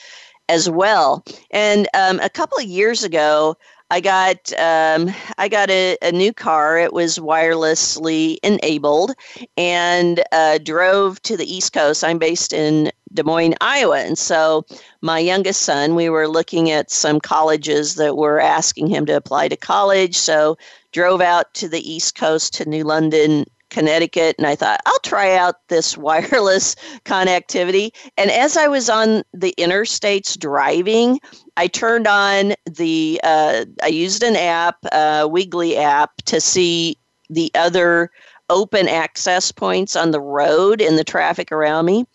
[0.49, 1.23] as well.
[1.51, 3.55] And um, a couple of years ago,
[3.91, 6.79] I got um, I got a, a, new car.
[6.79, 9.13] It was wirelessly enabled,
[9.57, 12.03] and uh, drove to the East Coast.
[12.03, 13.99] I'm based in Des Moines, Iowa.
[13.99, 14.65] And so
[15.01, 19.49] my youngest son, we were looking at some colleges that were asking him to apply
[19.49, 20.15] to college.
[20.15, 20.57] So
[20.91, 23.45] drove out to the East Coast to New London,
[23.75, 27.91] Connecticut, and I thought, I'll try out this wireless connectivity.
[28.17, 31.19] And as I was on the interstates driving,
[31.57, 36.97] I turned on the, uh, I used an app, uh, WiGLE app, to see
[37.29, 38.11] the other
[38.49, 42.05] open access points on the road and the traffic around me.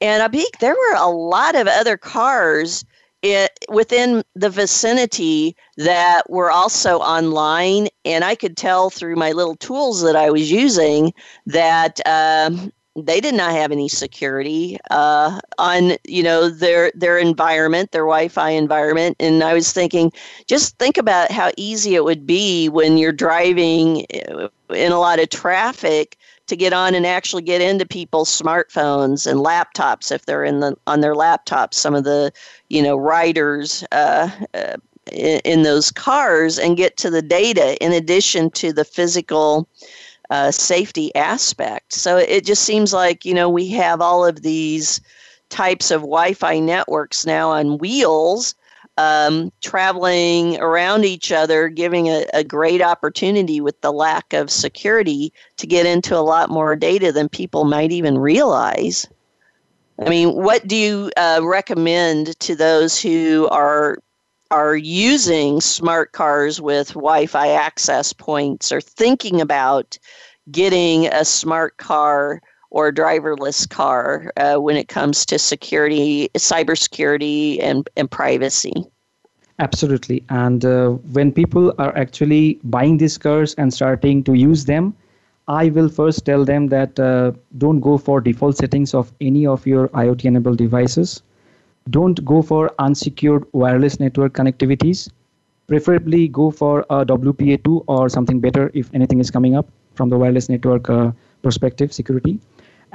[0.00, 2.84] And I peeked, there were a lot of other cars
[3.32, 9.56] it, within the vicinity that were also online, and I could tell through my little
[9.56, 11.12] tools that I was using
[11.46, 17.92] that um, they did not have any security uh, on you know their their environment,
[17.92, 19.16] their Wi-Fi environment.
[19.20, 20.12] And I was thinking,
[20.46, 25.18] just think about how easy it would be when you're driving uh, in a lot
[25.18, 30.44] of traffic to get on and actually get into people's smartphones and laptops if they're
[30.44, 31.74] in the on their laptops.
[31.74, 32.32] Some of the
[32.68, 34.76] you know riders uh, uh,
[35.12, 39.68] in, those cars and get to the data in addition to the physical.
[40.28, 41.92] Uh, safety aspect.
[41.92, 45.00] So it just seems like, you know, we have all of these
[45.50, 48.56] types of Wi Fi networks now on wheels
[48.96, 55.32] um, traveling around each other, giving a, a, great opportunity with the lack of security
[55.58, 59.06] to get into a lot more data than people might even realize.
[60.04, 63.98] I mean, what do you uh, recommend to those who are
[64.50, 69.98] are using smart cars with Wi-Fi access points or thinking about
[70.52, 77.88] getting a smart car or driverless car uh, when it comes to security, cybersecurity, and,
[77.96, 78.72] and privacy.
[79.58, 80.22] Absolutely.
[80.28, 84.94] And uh, when people are actually buying these cars and starting to use them,
[85.48, 89.66] I will first tell them that uh, don't go for default settings of any of
[89.66, 91.22] your IoT enabled devices.
[91.88, 95.08] Don't go for unsecured wireless network connectivities.
[95.68, 100.18] Preferably go for a WPA2 or something better if anything is coming up from the
[100.18, 101.12] wireless network uh,
[101.42, 102.40] perspective security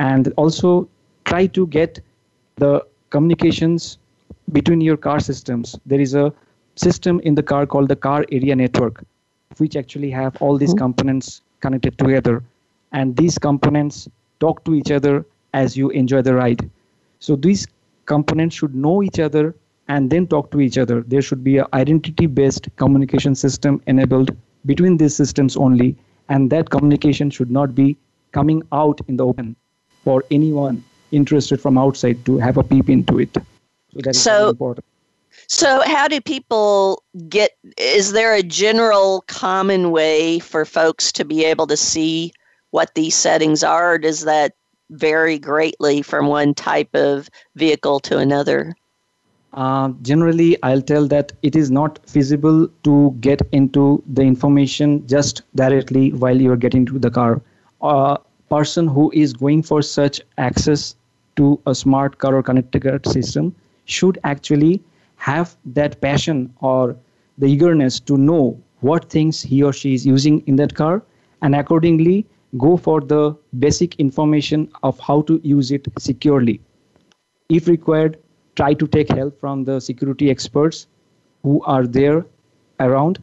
[0.09, 0.71] and also
[1.25, 1.99] try to get
[2.63, 2.71] the
[3.09, 3.97] communications
[4.57, 6.25] between your car systems there is a
[6.75, 9.03] system in the car called the car area network
[9.57, 10.85] which actually have all these mm-hmm.
[10.85, 12.43] components connected together
[12.91, 14.07] and these components
[14.39, 16.69] talk to each other as you enjoy the ride
[17.19, 17.67] so these
[18.05, 19.53] components should know each other
[19.87, 21.01] and then talk to each other.
[21.01, 24.35] There should be an identity based communication system enabled
[24.65, 25.95] between these systems only,
[26.29, 27.97] and that communication should not be
[28.31, 29.55] coming out in the open
[30.03, 33.33] for anyone interested from outside to have a peep into it.
[33.33, 34.85] So that is so, important.
[35.47, 37.51] So, how do people get?
[37.77, 42.33] Is there a general common way for folks to be able to see
[42.71, 43.93] what these settings are?
[43.93, 44.53] Or does that
[44.89, 48.75] vary greatly from one type of vehicle to another?
[49.53, 55.41] Uh, generally, I'll tell that it is not feasible to get into the information just
[55.55, 57.41] directly while you are getting to the car.
[57.81, 58.17] A
[58.53, 60.95] person who is going for such access
[61.35, 64.81] to a smart car or connected system should actually
[65.15, 66.95] have that passion or
[67.37, 71.01] the eagerness to know what things he or she is using in that car
[71.41, 72.25] and accordingly
[72.57, 76.59] go for the basic information of how to use it securely.
[77.49, 78.17] If required,
[78.55, 80.87] try to take help from the security experts
[81.43, 82.25] who are there
[82.79, 83.21] around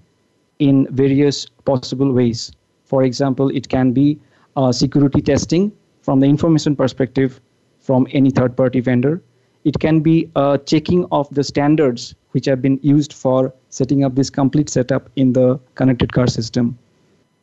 [0.59, 2.53] in various possible ways.
[2.85, 4.19] For example, it can be
[4.59, 5.71] Uh, security testing
[6.03, 7.41] from the information perspective
[7.79, 9.23] from any third party vendor.
[9.63, 14.17] It can be a checking of the standards which have been used for setting up
[14.17, 16.77] this complete setup in the connected car system.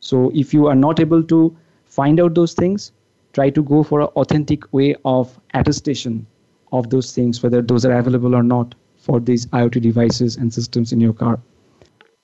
[0.00, 1.56] So, if you are not able to
[1.86, 2.92] find out those things,
[3.32, 6.26] try to go for an authentic way of attestation
[6.70, 10.92] of those things, whether those are available or not for these IoT devices and systems
[10.92, 11.40] in your car.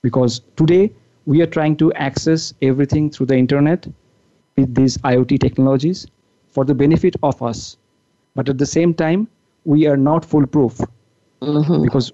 [0.03, 0.91] Because today
[1.25, 3.87] we are trying to access everything through the internet
[4.55, 6.07] with these IoT technologies
[6.49, 7.77] for the benefit of us.
[8.35, 9.27] But at the same time,
[9.65, 10.79] we are not foolproof
[11.41, 11.83] mm-hmm.
[11.83, 12.11] because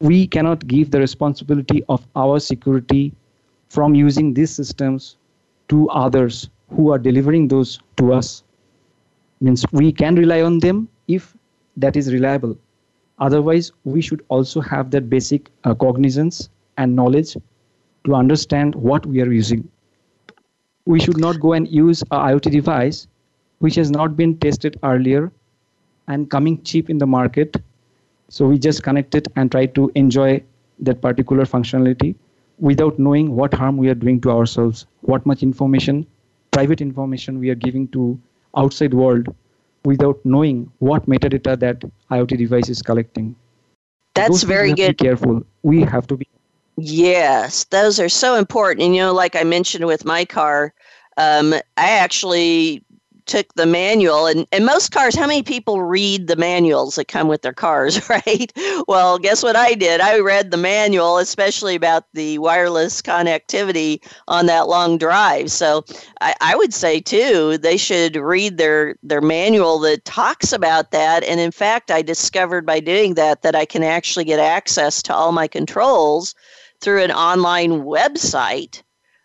[0.00, 3.14] we cannot give the responsibility of our security
[3.68, 5.16] from using these systems
[5.68, 8.42] to others who are delivering those to us.
[9.40, 11.36] Means we can rely on them if
[11.76, 12.56] that is reliable.
[13.18, 17.36] Otherwise, we should also have that basic uh, cognizance and knowledge
[18.04, 19.68] to understand what we are using.
[20.86, 23.06] We should not go and use a IoT device
[23.58, 25.32] which has not been tested earlier
[26.08, 27.56] and coming cheap in the market.
[28.28, 30.42] So we just connect it and try to enjoy
[30.80, 32.14] that particular functionality
[32.58, 36.06] without knowing what harm we are doing to ourselves, what much information,
[36.52, 38.18] private information we are giving to
[38.56, 39.34] outside world
[39.84, 43.34] without knowing what metadata that IoT device is collecting.
[44.14, 44.96] That's very good.
[44.96, 45.44] Be careful.
[45.62, 46.26] We have to be.
[46.76, 48.84] Yes, those are so important.
[48.84, 50.74] And you know, like I mentioned with my car,
[51.16, 51.60] um, I
[51.90, 52.82] actually
[53.24, 57.26] took the manual and, and most cars how many people read the manuals that come
[57.26, 58.52] with their cars right
[58.86, 64.46] well guess what i did i read the manual especially about the wireless connectivity on
[64.46, 65.84] that long drive so
[66.20, 71.24] i, I would say too they should read their their manual that talks about that
[71.24, 75.12] and in fact i discovered by doing that that i can actually get access to
[75.12, 76.36] all my controls
[76.80, 78.82] through an online website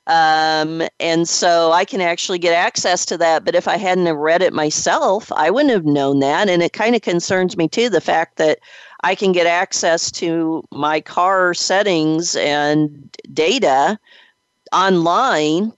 [0.07, 3.45] um, and so I can actually get access to that.
[3.45, 6.49] But if I hadn't have read it myself, I wouldn't have known that.
[6.49, 8.59] And it kind of concerns me too the fact that
[9.03, 13.99] I can get access to my car settings and data
[14.73, 15.71] online.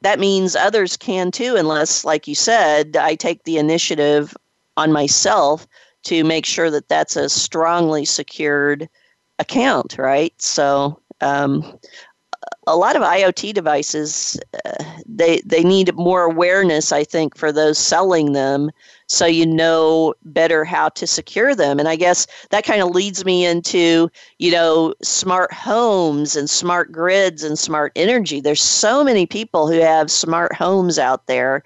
[0.00, 4.36] That means others can too, unless, like you said, I take the initiative
[4.76, 5.66] on myself
[6.04, 8.88] to make sure that that's a strongly secured
[9.42, 10.32] account, right?
[10.40, 11.78] So um,
[12.66, 17.78] a lot of IoT devices, uh, they they need more awareness, I think, for those
[17.78, 18.70] selling them,
[19.06, 21.78] so you know better how to secure them.
[21.78, 26.92] And I guess that kind of leads me into you know smart homes and smart
[26.92, 28.40] grids and smart energy.
[28.40, 31.62] There's so many people who have smart homes out there.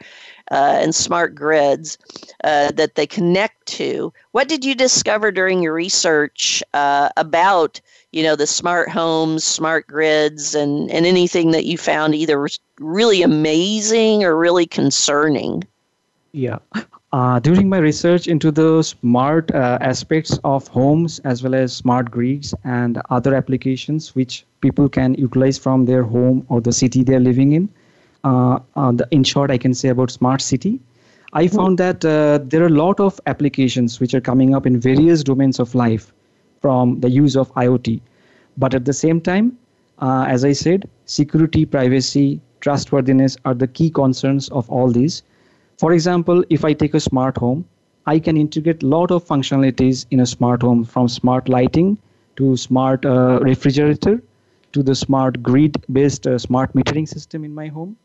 [0.52, 1.98] Uh, and smart grids
[2.44, 4.12] uh, that they connect to.
[4.30, 7.80] What did you discover during your research uh, about
[8.16, 12.48] you know the smart homes smart grids and and anything that you found either
[12.80, 15.62] really amazing or really concerning
[16.32, 16.58] yeah
[17.12, 22.10] uh, during my research into the smart uh, aspects of homes as well as smart
[22.10, 27.20] grids and other applications which people can utilize from their home or the city they're
[27.20, 27.68] living in
[29.00, 30.80] the, in short i can say about smart city
[31.32, 31.56] i hmm.
[31.56, 35.24] found that uh, there are a lot of applications which are coming up in various
[35.32, 36.12] domains of life
[36.66, 38.00] from the use of IoT.
[38.56, 39.56] But at the same time,
[39.98, 45.22] uh, as I said, security, privacy, trustworthiness are the key concerns of all these.
[45.78, 47.64] For example, if I take a smart home,
[48.06, 51.98] I can integrate a lot of functionalities in a smart home from smart lighting
[52.36, 54.22] to smart uh, refrigerator
[54.72, 57.96] to the smart grid based uh, smart metering system in my home.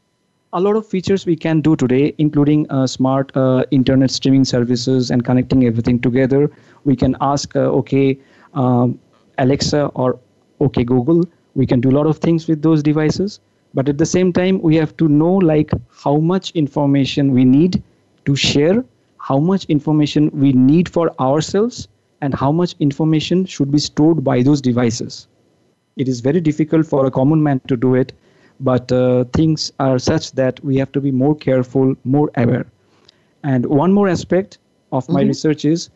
[0.54, 5.10] A lot of features we can do today, including uh, smart uh, internet streaming services
[5.10, 6.52] and connecting everything together.
[6.84, 8.20] We can ask, uh, okay,
[8.54, 9.00] um,
[9.38, 10.20] Alexa or
[10.60, 11.24] OK Google.
[11.56, 13.40] We can do a lot of things with those devices,
[13.74, 17.82] but at the same time, we have to know like how much information we need
[18.26, 18.84] to share,
[19.20, 21.88] how much information we need for ourselves,
[22.20, 25.28] and how much information should be stored by those devices.
[25.96, 28.12] It is very difficult for a common man to do it,
[28.62, 32.66] but uh, things are such that we have to be more careful, more aware.
[33.44, 34.60] And one more aspect
[34.92, 35.30] of my mm-hmm.
[35.30, 35.90] research is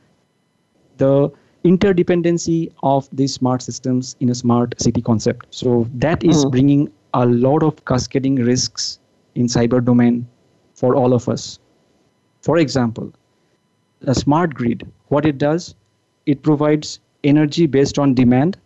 [0.97, 1.31] the
[1.63, 5.47] interdependency of these smart systems in a smart city concept.
[5.49, 6.49] So that is mm-hmm.
[6.49, 8.99] bringing a lot of cascading risks
[9.35, 10.27] in cyber domain
[10.73, 11.59] for all of us.
[12.41, 13.11] For example,
[14.01, 15.75] a smart grid, what it does,
[16.25, 18.57] it provides energy based on demand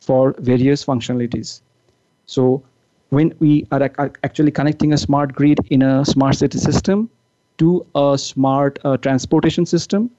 [0.00, 1.62] for various functionalities.
[2.26, 2.62] So
[3.10, 3.82] when we are
[4.22, 7.08] actually connecting a smart grid in a smart city system
[7.58, 10.10] to a smart uh, transportation system,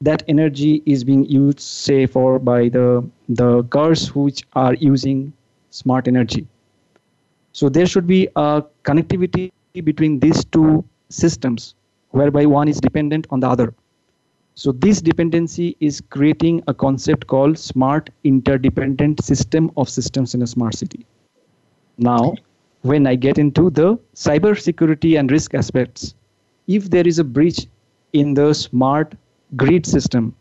[0.00, 5.32] that energy is being used, say, for by the the cars which are using
[5.70, 6.46] smart energy.
[7.52, 9.50] So there should be a connectivity
[9.84, 11.74] between these two systems,
[12.10, 13.72] whereby one is dependent on the other.
[14.54, 20.46] So this dependency is creating a concept called smart interdependent system of systems in a
[20.46, 21.06] smart city.
[21.98, 22.34] Now,
[22.82, 26.14] when I get into the cyber security and risk aspects,
[26.66, 27.66] if there is a breach
[28.12, 29.14] in the smart
[29.56, 30.34] grid system,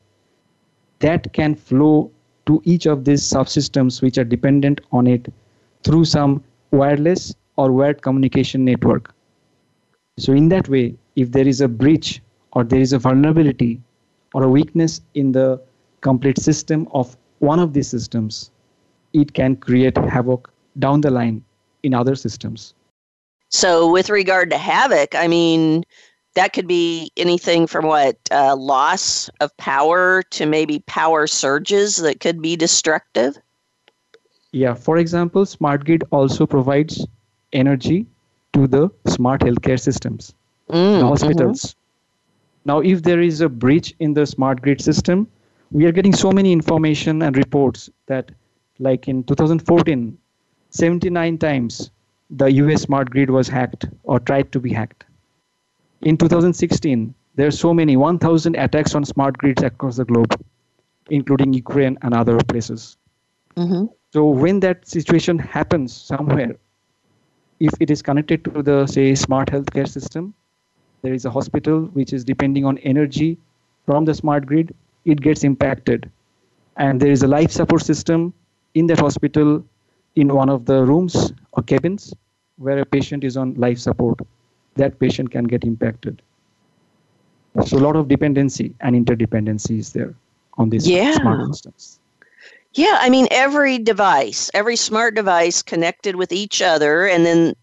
[1.00, 2.12] that can flow
[2.46, 5.32] to each of these subsystems which are dependent on it
[5.84, 9.14] through some wireless or wired communication network.
[10.18, 12.22] So, in that way, if there is a breach
[12.54, 13.82] or there is a vulnerability
[14.34, 15.62] or a weakness in the
[16.02, 18.52] complete system of one of these systems,
[19.14, 21.44] it can create havoc down the line
[21.84, 22.74] in other systems.
[23.50, 25.84] So, with regard to havoc, I mean,
[26.36, 32.20] that could be anything from what uh, loss of power to maybe power surges that
[32.20, 33.38] could be destructive.
[34.52, 37.06] Yeah, for example, smart grid also provides
[37.54, 38.08] energy
[38.54, 40.34] to the smart healthcare systems,
[40.70, 41.62] mm, the hospitals.
[41.62, 41.80] Mm-hmm.
[42.66, 45.28] Now, if there is a breach in the smart grid system,
[45.72, 48.32] we are getting so many information and reports that,
[48.80, 50.18] like in 2014,
[50.74, 51.92] 79 times
[52.32, 55.04] the US smart grid was hacked or tried to be hacked.
[56.02, 60.34] In 2016, there are so many 1,000 attacks on smart grids across the globe,
[61.12, 62.98] including Ukraine and other places.
[63.56, 63.86] Mm-hmm.
[64.14, 66.56] So when that situation happens somewhere,
[67.60, 70.34] if it is connected to the say smart healthcare system,
[71.04, 73.38] there is a hospital which is depending on energy
[73.86, 74.74] from the smart grid,
[75.06, 76.10] it gets impacted.
[76.78, 78.34] And there is a life support system
[78.74, 79.64] in that hospital
[80.16, 82.14] in one of the rooms or cabins
[82.58, 84.20] where a patient is on life support.
[84.76, 86.22] That patient can get impacted.
[87.66, 90.16] So a lot of dependency and interdependency is there
[90.58, 91.14] on these yeah.
[91.14, 92.00] smart systems.
[92.74, 97.56] Yeah, I mean every device, every smart device connected with each other and then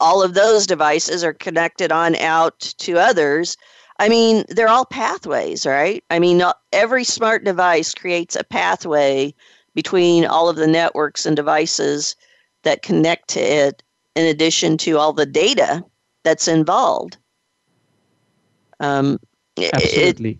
[0.00, 3.56] all of those devices are connected on out to others.
[4.00, 6.04] I mean, they're all pathways, right?
[6.10, 6.42] I mean,
[6.72, 9.34] every smart device creates a pathway
[9.78, 12.16] between all of the networks and devices
[12.64, 13.80] that connect to it,
[14.16, 15.84] in addition to all the data
[16.24, 17.16] that's involved.
[18.80, 19.20] Um,
[19.56, 20.30] Absolutely.
[20.30, 20.38] It,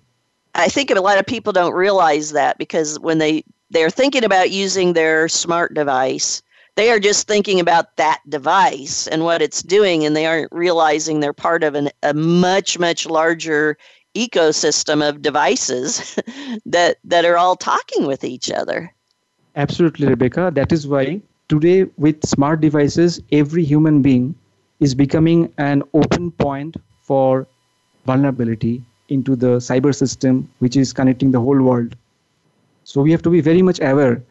[0.56, 4.50] I think a lot of people don't realize that because when they they're thinking about
[4.50, 6.42] using their smart device,
[6.74, 11.20] they are just thinking about that device and what it's doing, and they aren't realizing
[11.20, 13.78] they're part of an, a much, much larger
[14.16, 16.18] ecosystem of devices
[16.66, 18.92] that, that are all talking with each other.
[19.56, 20.50] Absolutely, Rebecca.
[20.54, 24.34] That is why today, with smart devices, every human being
[24.80, 27.46] is becoming an open point for
[28.06, 31.94] vulnerability into the cyber system, which is connecting the whole world.
[32.84, 34.22] So we have to be very much aware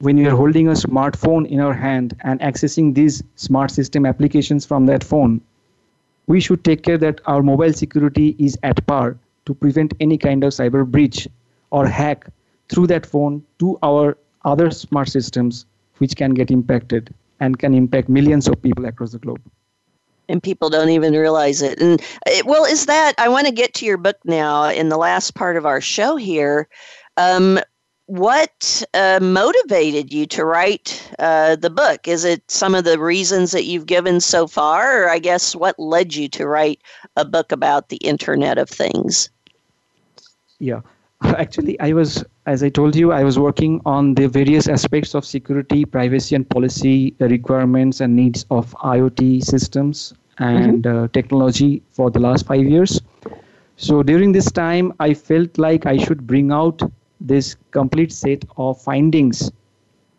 [0.00, 4.66] when we are holding a smartphone in our hand and accessing these smart system applications
[4.66, 5.40] from that phone,
[6.26, 9.16] we should take care that our mobile security is at par
[9.46, 11.28] to prevent any kind of cyber breach
[11.70, 12.26] or hack
[12.68, 15.66] through that phone to our other smart systems
[15.98, 19.40] which can get impacted and can impact millions of people across the globe
[20.28, 21.80] and people don't even realize it.
[21.80, 24.96] And it, well, is that I want to get to your book now in the
[24.96, 26.68] last part of our show here.
[27.16, 27.60] Um,
[28.06, 32.08] what uh, motivated you to write uh, the book?
[32.08, 35.78] Is it some of the reasons that you've given so far, or I guess what
[35.78, 36.80] led you to write
[37.16, 39.30] a book about the Internet of Things?
[40.58, 40.80] Yeah,
[41.38, 45.24] actually, I was, as I told you, I was working on the various aspects of
[45.24, 51.04] security, privacy, and policy requirements and needs of IoT systems and mm-hmm.
[51.04, 53.00] uh, technology for the last five years.
[53.76, 56.82] So during this time, I felt like I should bring out
[57.20, 59.50] this complete set of findings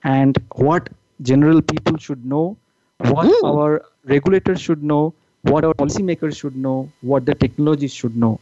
[0.04, 0.90] and what
[1.22, 2.58] general people should know,
[3.00, 3.44] what mm.
[3.44, 8.40] our regulators should know, what our policymakers should know, what the technologies should know,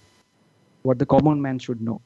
[0.84, 2.02] what the common man should know.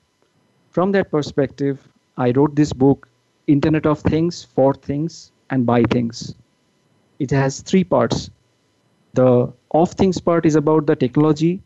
[0.75, 3.07] From that perspective, I wrote this book,
[3.47, 6.35] Internet of Things, for Things, and By Things.
[7.17, 8.29] It has three parts.
[9.13, 11.61] The of things part is about the technology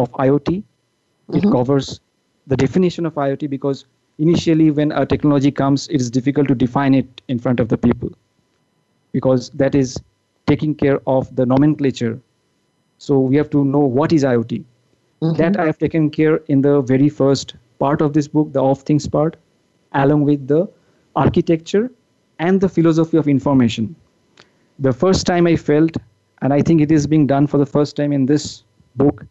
[0.00, 0.62] of IoT.
[0.62, 1.36] Mm-hmm.
[1.36, 2.00] It covers
[2.46, 3.84] the definition of IoT because
[4.18, 7.76] initially when a technology comes, it is difficult to define it in front of the
[7.76, 8.12] people
[9.12, 10.00] because that is
[10.46, 12.18] taking care of the nomenclature.
[12.96, 14.64] So we have to know what is IoT.
[15.20, 15.36] Mm-hmm.
[15.36, 18.82] That I have taken care in the very first part of this book, the of
[18.90, 19.36] things part,
[20.02, 20.60] along with the
[21.16, 21.90] architecture
[22.38, 23.94] and the philosophy of information.
[24.78, 25.96] The first time I felt,
[26.42, 28.64] and I think it is being done for the first time in this
[28.96, 29.26] book,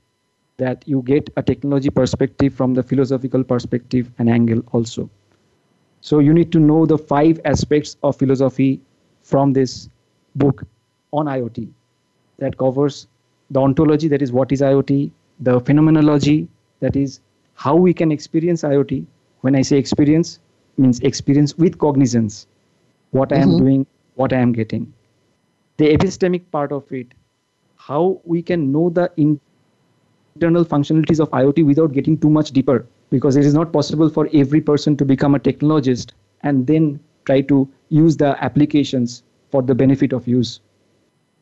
[0.57, 5.09] that you get a technology perspective from the philosophical perspective and angle also.
[6.01, 8.79] So you need to know the five aspects of philosophy
[9.21, 9.89] from this
[10.35, 10.63] book
[11.11, 11.67] on IoT
[12.37, 13.07] that covers
[13.49, 16.47] the ontology, that is what is IoT, the phenomenology,
[16.79, 17.19] that is
[17.55, 19.05] how we can experience IoT.
[19.41, 20.39] When I say experience,
[20.77, 22.47] means experience with cognizance,
[23.11, 23.31] what.
[23.31, 23.57] I am mm-hmm.
[23.57, 23.85] doing,
[24.15, 24.93] what I am getting.
[25.77, 27.07] The epistemic part of it,
[27.75, 33.35] how we can know the internal functionalities of IoT without getting too much deeper, because
[33.35, 36.11] it is not possible for every person to become a technologist
[36.43, 40.59] and then try to use the applications for the benefit of use.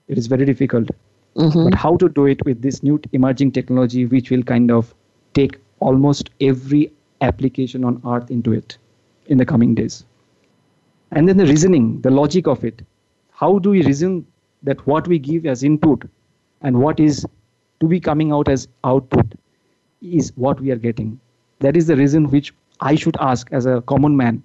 [0.07, 0.89] It is very difficult.
[1.35, 1.65] Mm-hmm.
[1.65, 4.93] But how to do it with this new emerging technology, which will kind of
[5.33, 8.77] take almost every application on earth into it
[9.27, 10.05] in the coming days.
[11.11, 12.81] And then the reasoning, the logic of it.
[13.31, 14.25] How do we reason
[14.63, 16.03] that what we give as input
[16.61, 17.25] and what is
[17.79, 19.25] to be coming out as output
[20.01, 21.19] is what we are getting?
[21.59, 24.43] That is the reason which I should ask as a common man.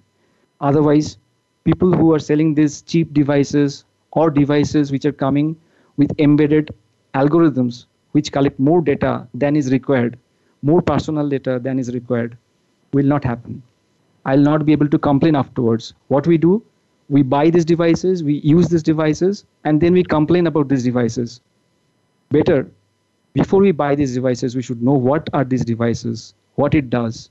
[0.61, 1.17] Otherwise,
[1.63, 5.55] people who are selling these cheap devices or devices which are coming
[5.97, 6.73] with embedded
[7.13, 10.17] algorithms which collect more data than is required,
[10.65, 12.37] more personal data than is required,
[12.91, 13.61] will not happen.
[14.25, 15.93] I'll not be able to complain afterwards.
[16.07, 16.63] What we do,
[17.09, 21.39] we buy these devices, we use these devices, and then we complain about these devices.
[22.31, 22.67] Better,
[23.33, 27.29] before we buy these devices, we should know what are these devices, what it does,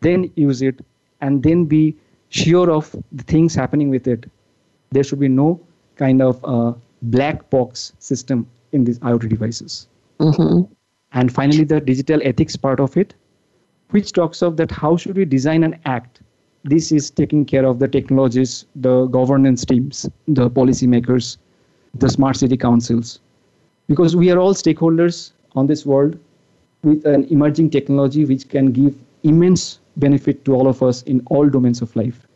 [0.00, 0.84] then use it,
[1.22, 1.96] and then be
[2.28, 4.30] sure of the things happening with it.
[4.90, 5.60] There should be no
[5.96, 9.88] kind of uh, black box system in these IoT devices.
[10.20, 10.72] Mm-hmm.
[11.12, 13.14] And finally, the digital ethics part of it,
[13.90, 16.20] which talks of that how should we design an act.
[16.64, 21.38] This is taking care of the technologies, the governance teams, the policymakers,
[21.94, 23.20] the smart city councils,
[23.86, 26.18] because we are all stakeholders on this world
[26.82, 31.48] with an emerging technology which can give immense benefit to all of us in all
[31.48, 32.26] domains of life.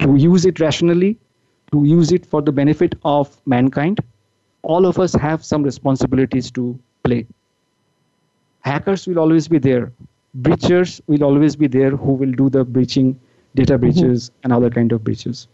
[0.00, 1.18] To use it rationally,
[1.72, 4.00] to use it for the benefit of mankind,
[4.62, 7.26] all of us have some responsibilities to play.
[8.62, 9.92] Hackers will always be there.
[10.40, 13.18] Breachers will always be there who will do the breaching,
[13.54, 13.80] data mm-hmm.
[13.80, 14.38] breaches, mm-hmm.
[14.44, 15.48] and other kind of breaches.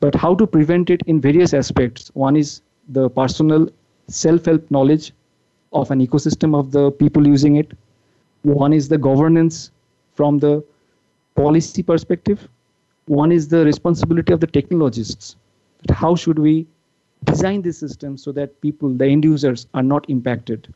[0.00, 2.10] But how to prevent it in various aspects?
[2.14, 3.68] One is the personal
[4.08, 5.12] self-help knowledge
[5.72, 7.72] of an ecosystem of the people using it.
[8.42, 9.70] One is the governance
[10.14, 10.64] from the
[11.34, 12.48] policy perspective.
[13.06, 15.36] One is the responsibility of the technologists
[15.90, 16.66] how should we
[17.24, 20.72] design this system so that people, the end users, are not impacted.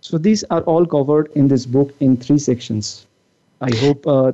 [0.00, 3.06] So these are all covered in this book in three sections.
[3.60, 4.32] I hope uh,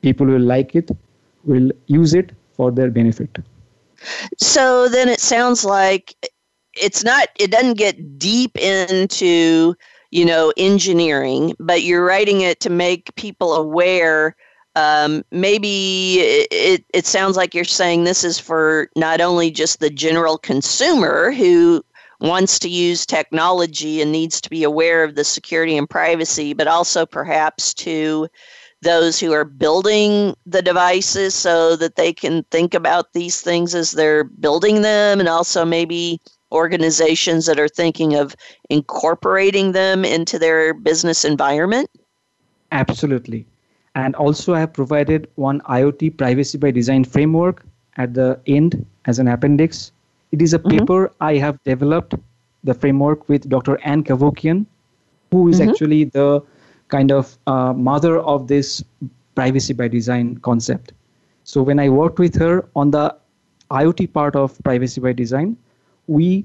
[0.00, 0.90] people will like it,
[1.44, 3.38] will use it for their benefit.
[4.38, 6.14] So then it sounds like
[6.74, 9.74] it's not, it doesn't get deep into,
[10.10, 14.34] you know, engineering, but you're writing it to make people aware
[14.74, 19.90] um, maybe it, it sounds like you're saying this is for not only just the
[19.90, 21.84] general consumer who
[22.22, 26.68] wants to use technology and needs to be aware of the security and privacy, but
[26.68, 28.28] also perhaps to
[28.80, 33.90] those who are building the devices so that they can think about these things as
[33.90, 36.20] they're building them, and also maybe
[36.52, 38.36] organizations that are thinking of
[38.70, 41.90] incorporating them into their business environment?
[42.70, 43.46] Absolutely.
[43.94, 47.64] And also I have provided one IoT privacy by design framework
[47.96, 49.92] at the end as an appendix.
[50.32, 50.78] It is a mm-hmm.
[50.78, 52.14] paper I have developed
[52.64, 53.78] the framework with Dr.
[53.84, 54.66] Ann Cavoukian,
[55.30, 55.70] who is mm-hmm.
[55.70, 56.42] actually the
[56.88, 58.82] kind of uh, mother of this
[59.34, 60.92] privacy by design concept.
[61.44, 63.16] So when I worked with her on the
[63.70, 65.56] IoT part of privacy by design,
[66.06, 66.44] we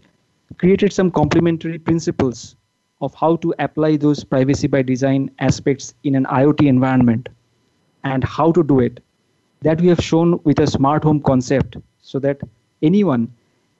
[0.58, 2.56] created some complementary principles
[3.02, 7.30] of how to apply those privacy by design aspects in an IoT environment
[8.04, 9.04] and how to do it.
[9.62, 12.40] That we have shown with a smart home concept so that
[12.82, 13.32] anyone,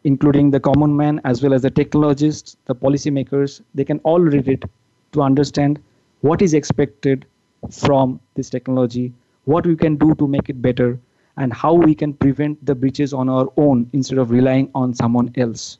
[0.08, 4.48] including the common man as well as the technologists, the policymakers, they can all read
[4.48, 4.64] it
[5.12, 5.80] to understand
[6.22, 7.26] what is expected
[7.72, 9.12] from this technology,
[9.44, 10.98] what we can do to make it better,
[11.36, 15.32] and how we can prevent the breaches on our own instead of relying on someone
[15.36, 15.78] else.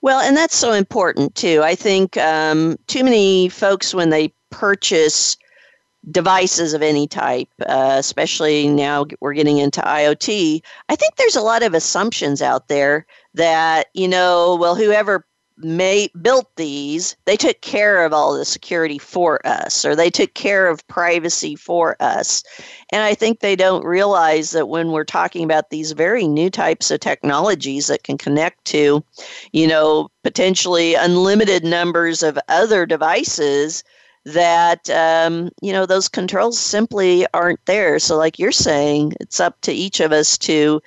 [0.00, 1.60] Well, and that's so important too.
[1.62, 5.36] I think um, too many folks, when they purchase
[6.10, 11.42] devices of any type, uh, especially now we're getting into IoT, I think there's a
[11.42, 13.06] lot of assumptions out there
[13.38, 15.24] that, you know, well, whoever
[15.60, 20.32] may built these they took care of all the security for us or they took
[20.34, 22.44] care of privacy for us.
[22.92, 26.92] And i think they don't realize that when we're talking about these very new types
[26.92, 29.02] of technologies that can connect to
[29.52, 33.82] you know potentially unlimited numbers of other devices
[34.24, 37.98] that um, you know those controls simply aren't there.
[37.98, 40.82] So like you're saying it's up to each of us to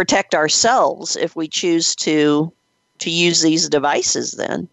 [0.00, 2.50] protect ourselves if we choose to
[3.00, 4.66] to use these devices then?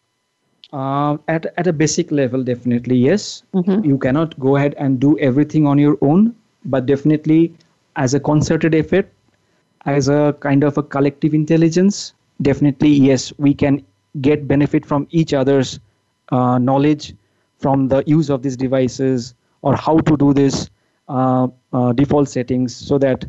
[0.71, 3.43] Uh, at, at a basic level, definitely, yes.
[3.53, 3.83] Mm-hmm.
[3.89, 7.53] You cannot go ahead and do everything on your own, but definitely
[7.97, 9.11] as a concerted effort,
[9.85, 13.85] as a kind of a collective intelligence, definitely, yes, we can
[14.21, 15.79] get benefit from each other's
[16.31, 17.13] uh, knowledge
[17.59, 20.69] from the use of these devices or how to do this
[21.09, 23.25] uh, uh default settings so that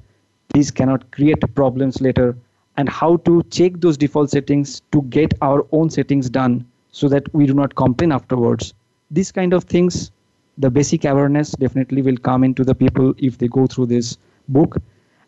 [0.55, 2.37] these cannot create problems later
[2.79, 7.33] and how to check those default settings to get our own settings done so that
[7.35, 8.73] we do not complain afterwards.
[9.11, 10.11] These kind of things,
[10.57, 14.17] the basic awareness definitely will come into the people if they go through this
[14.49, 14.79] book.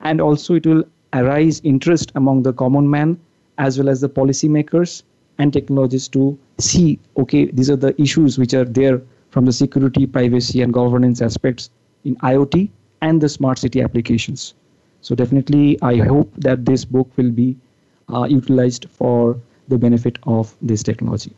[0.00, 3.18] And also, it will arise interest among the common man
[3.58, 5.02] as well as the policymakers
[5.38, 10.06] and technologists to see okay, these are the issues which are there from the security,
[10.06, 11.70] privacy, and governance aspects
[12.04, 12.70] in IoT
[13.02, 14.54] and the smart city applications.
[15.02, 17.56] So definitely, I hope that this book will be
[18.12, 19.38] uh, utilized for
[19.68, 21.34] the benefit of this technology.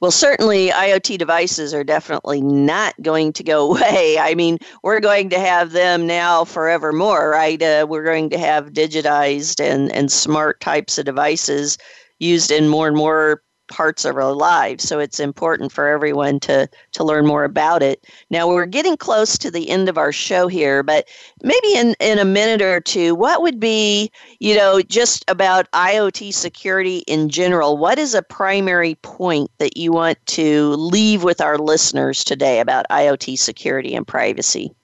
[0.00, 4.18] Well, certainly IoT devices are definitely not going to go away.
[4.18, 7.60] I mean, we're going to have them now forevermore, right?
[7.62, 11.78] Uh, we're going to have digitized and, and smart types of devices
[12.18, 14.86] used in more and more parts of our lives.
[14.86, 18.04] So it's important for everyone to to learn more about it.
[18.28, 21.08] Now we're getting close to the end of our show here, but
[21.42, 24.10] maybe in, in a minute or two, what would be,
[24.40, 27.78] you know, just about IoT security in general?
[27.78, 32.84] What is a primary point that you want to leave with our listeners today about
[32.90, 34.74] IoT security and privacy?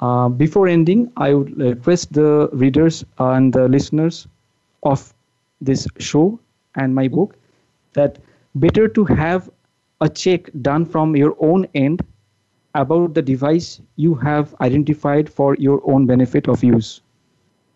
[0.00, 4.28] Uh, before ending, I would request the readers and the listeners
[4.84, 5.12] of
[5.60, 6.38] this show
[6.76, 7.34] and my book
[7.94, 8.18] that
[8.54, 9.50] better to have
[10.00, 12.04] a check done from your own end
[12.74, 17.00] about the device you have identified for your own benefit of use.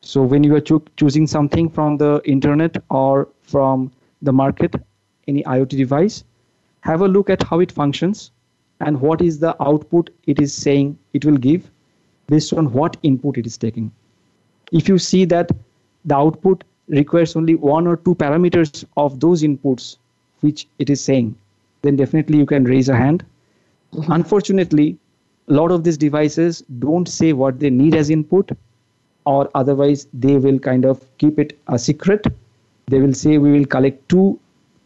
[0.01, 3.91] So when you are cho- choosing something from the internet or from
[4.21, 4.75] the market,
[5.29, 6.25] any IoT device,
[6.81, 8.31] have a look at how it functions
[8.81, 11.71] and what is the output it is saying it will give
[12.27, 13.93] based on what input it is taking.
[14.73, 15.51] If you see that
[16.05, 19.97] the output requires only one or two parameters of those inputs
[20.43, 21.35] which it is saying,
[21.83, 23.25] then definitely you can raise a hand.
[23.95, 24.13] Mm-hmm.
[24.13, 24.99] Unfortunately,
[25.49, 28.53] a lot of these devices don't say what they need as input,
[29.25, 32.27] or otherwise they will kind of keep it a secret.
[32.87, 34.39] They will say we will collect two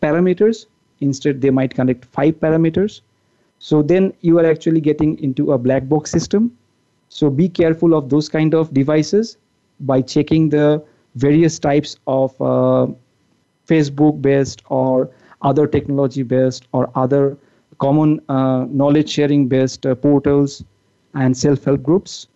[0.03, 0.67] parameters.
[1.01, 3.01] Instead, they might collect five parameters.
[3.59, 6.57] So then you are actually getting into a black box system.
[7.09, 9.37] So be careful of those kind of devices
[9.81, 10.83] by checking the
[11.15, 12.87] various types of uh,
[13.67, 15.11] Facebook based or
[15.43, 17.37] other technology based or other
[17.79, 20.65] common uh, knowledge sharing based uh, portals
[21.15, 22.29] and self help groups.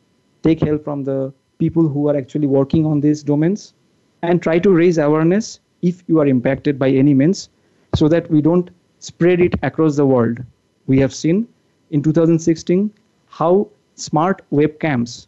[0.43, 3.75] Take help from the people who are actually working on these domains
[4.23, 7.49] and try to raise awareness if you are impacted by any means
[7.95, 10.39] so that we don't spread it across the world.
[10.87, 11.47] We have seen
[11.91, 12.93] in 2016
[13.29, 15.27] how smart webcams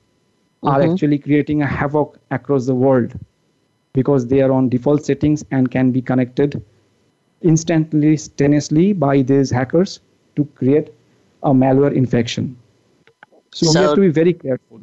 [0.63, 0.69] mm-hmm.
[0.69, 3.19] are actually creating a havoc across the world
[3.93, 6.63] because they are on default settings and can be connected
[7.43, 10.01] instantaneously by these hackers
[10.37, 10.93] to create
[11.43, 12.57] a malware infection.
[13.53, 14.81] So, so we have to be very careful.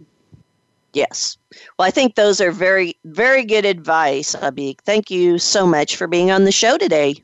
[0.93, 1.37] Yes.
[1.77, 4.81] Well, I think those are very, very good advice, Abhik.
[4.81, 7.15] Thank you so much for being on the show today.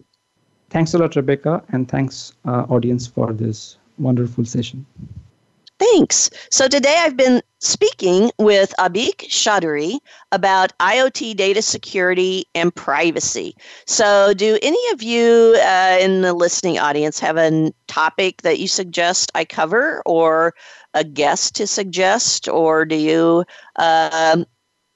[0.70, 4.86] Thanks a lot, Rebecca, and thanks, uh, audience, for this wonderful session.
[5.80, 6.30] Thanks.
[6.52, 9.99] So today I've been speaking with Abhik Chaudhuri
[10.32, 13.56] about IoT data security and privacy.
[13.88, 18.68] So, do any of you uh, in the listening audience have a topic that you
[18.68, 20.53] suggest I cover or
[20.93, 23.45] a guest to suggest, or do you
[23.78, 24.45] um,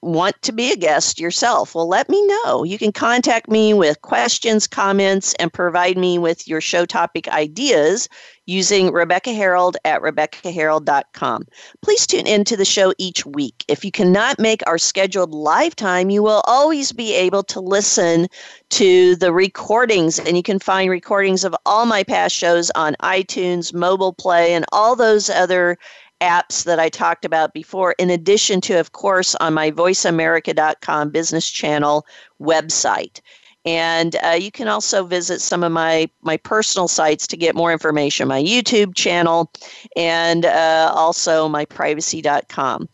[0.02, 1.74] want to be a guest yourself?
[1.74, 2.64] Well, let me know.
[2.64, 8.08] You can contact me with questions, comments, and provide me with your show topic ideas
[8.50, 11.46] using Rebecca Herold at RebeccaHerold.com.
[11.82, 13.64] Please tune in to the show each week.
[13.68, 18.26] If you cannot make our scheduled live time, you will always be able to listen
[18.70, 23.72] to the recordings, and you can find recordings of all my past shows on iTunes,
[23.72, 25.78] Mobile Play, and all those other
[26.20, 31.48] apps that I talked about before, in addition to, of course, on my voiceamerica.com business
[31.48, 32.04] channel
[32.40, 33.20] website.
[33.70, 37.70] And uh, you can also visit some of my, my personal sites to get more
[37.70, 39.52] information my YouTube channel
[39.94, 42.88] and uh, also my privacy.com.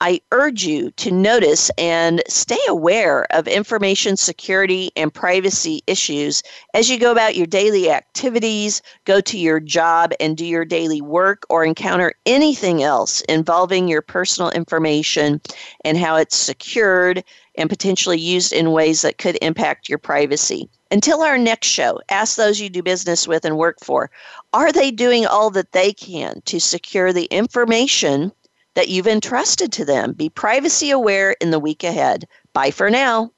[0.00, 6.42] I urge you to notice and stay aware of information security and privacy issues
[6.74, 11.00] as you go about your daily activities, go to your job and do your daily
[11.00, 15.40] work, or encounter anything else involving your personal information
[15.84, 17.22] and how it's secured
[17.58, 20.70] and potentially used in ways that could impact your privacy.
[20.90, 24.10] Until our next show, ask those you do business with and work for
[24.54, 28.32] are they doing all that they can to secure the information
[28.74, 30.12] that you've entrusted to them?
[30.12, 32.26] Be privacy aware in the week ahead.
[32.54, 33.32] Bye for now.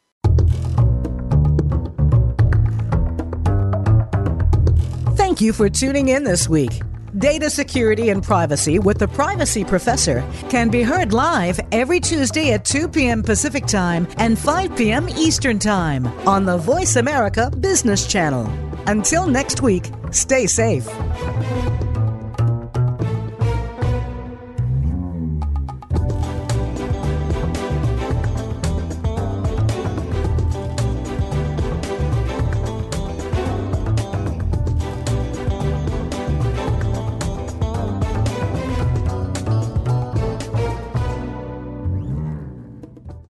[5.17, 6.83] Thank you for tuning in this week.
[7.19, 12.65] Data Security and Privacy with the Privacy Professor can be heard live every Tuesday at
[12.65, 13.23] 2 p.m.
[13.23, 15.09] Pacific Time and 5 p.m.
[15.09, 18.47] Eastern Time on the Voice America Business Channel.
[18.87, 20.89] Until next week, stay safe.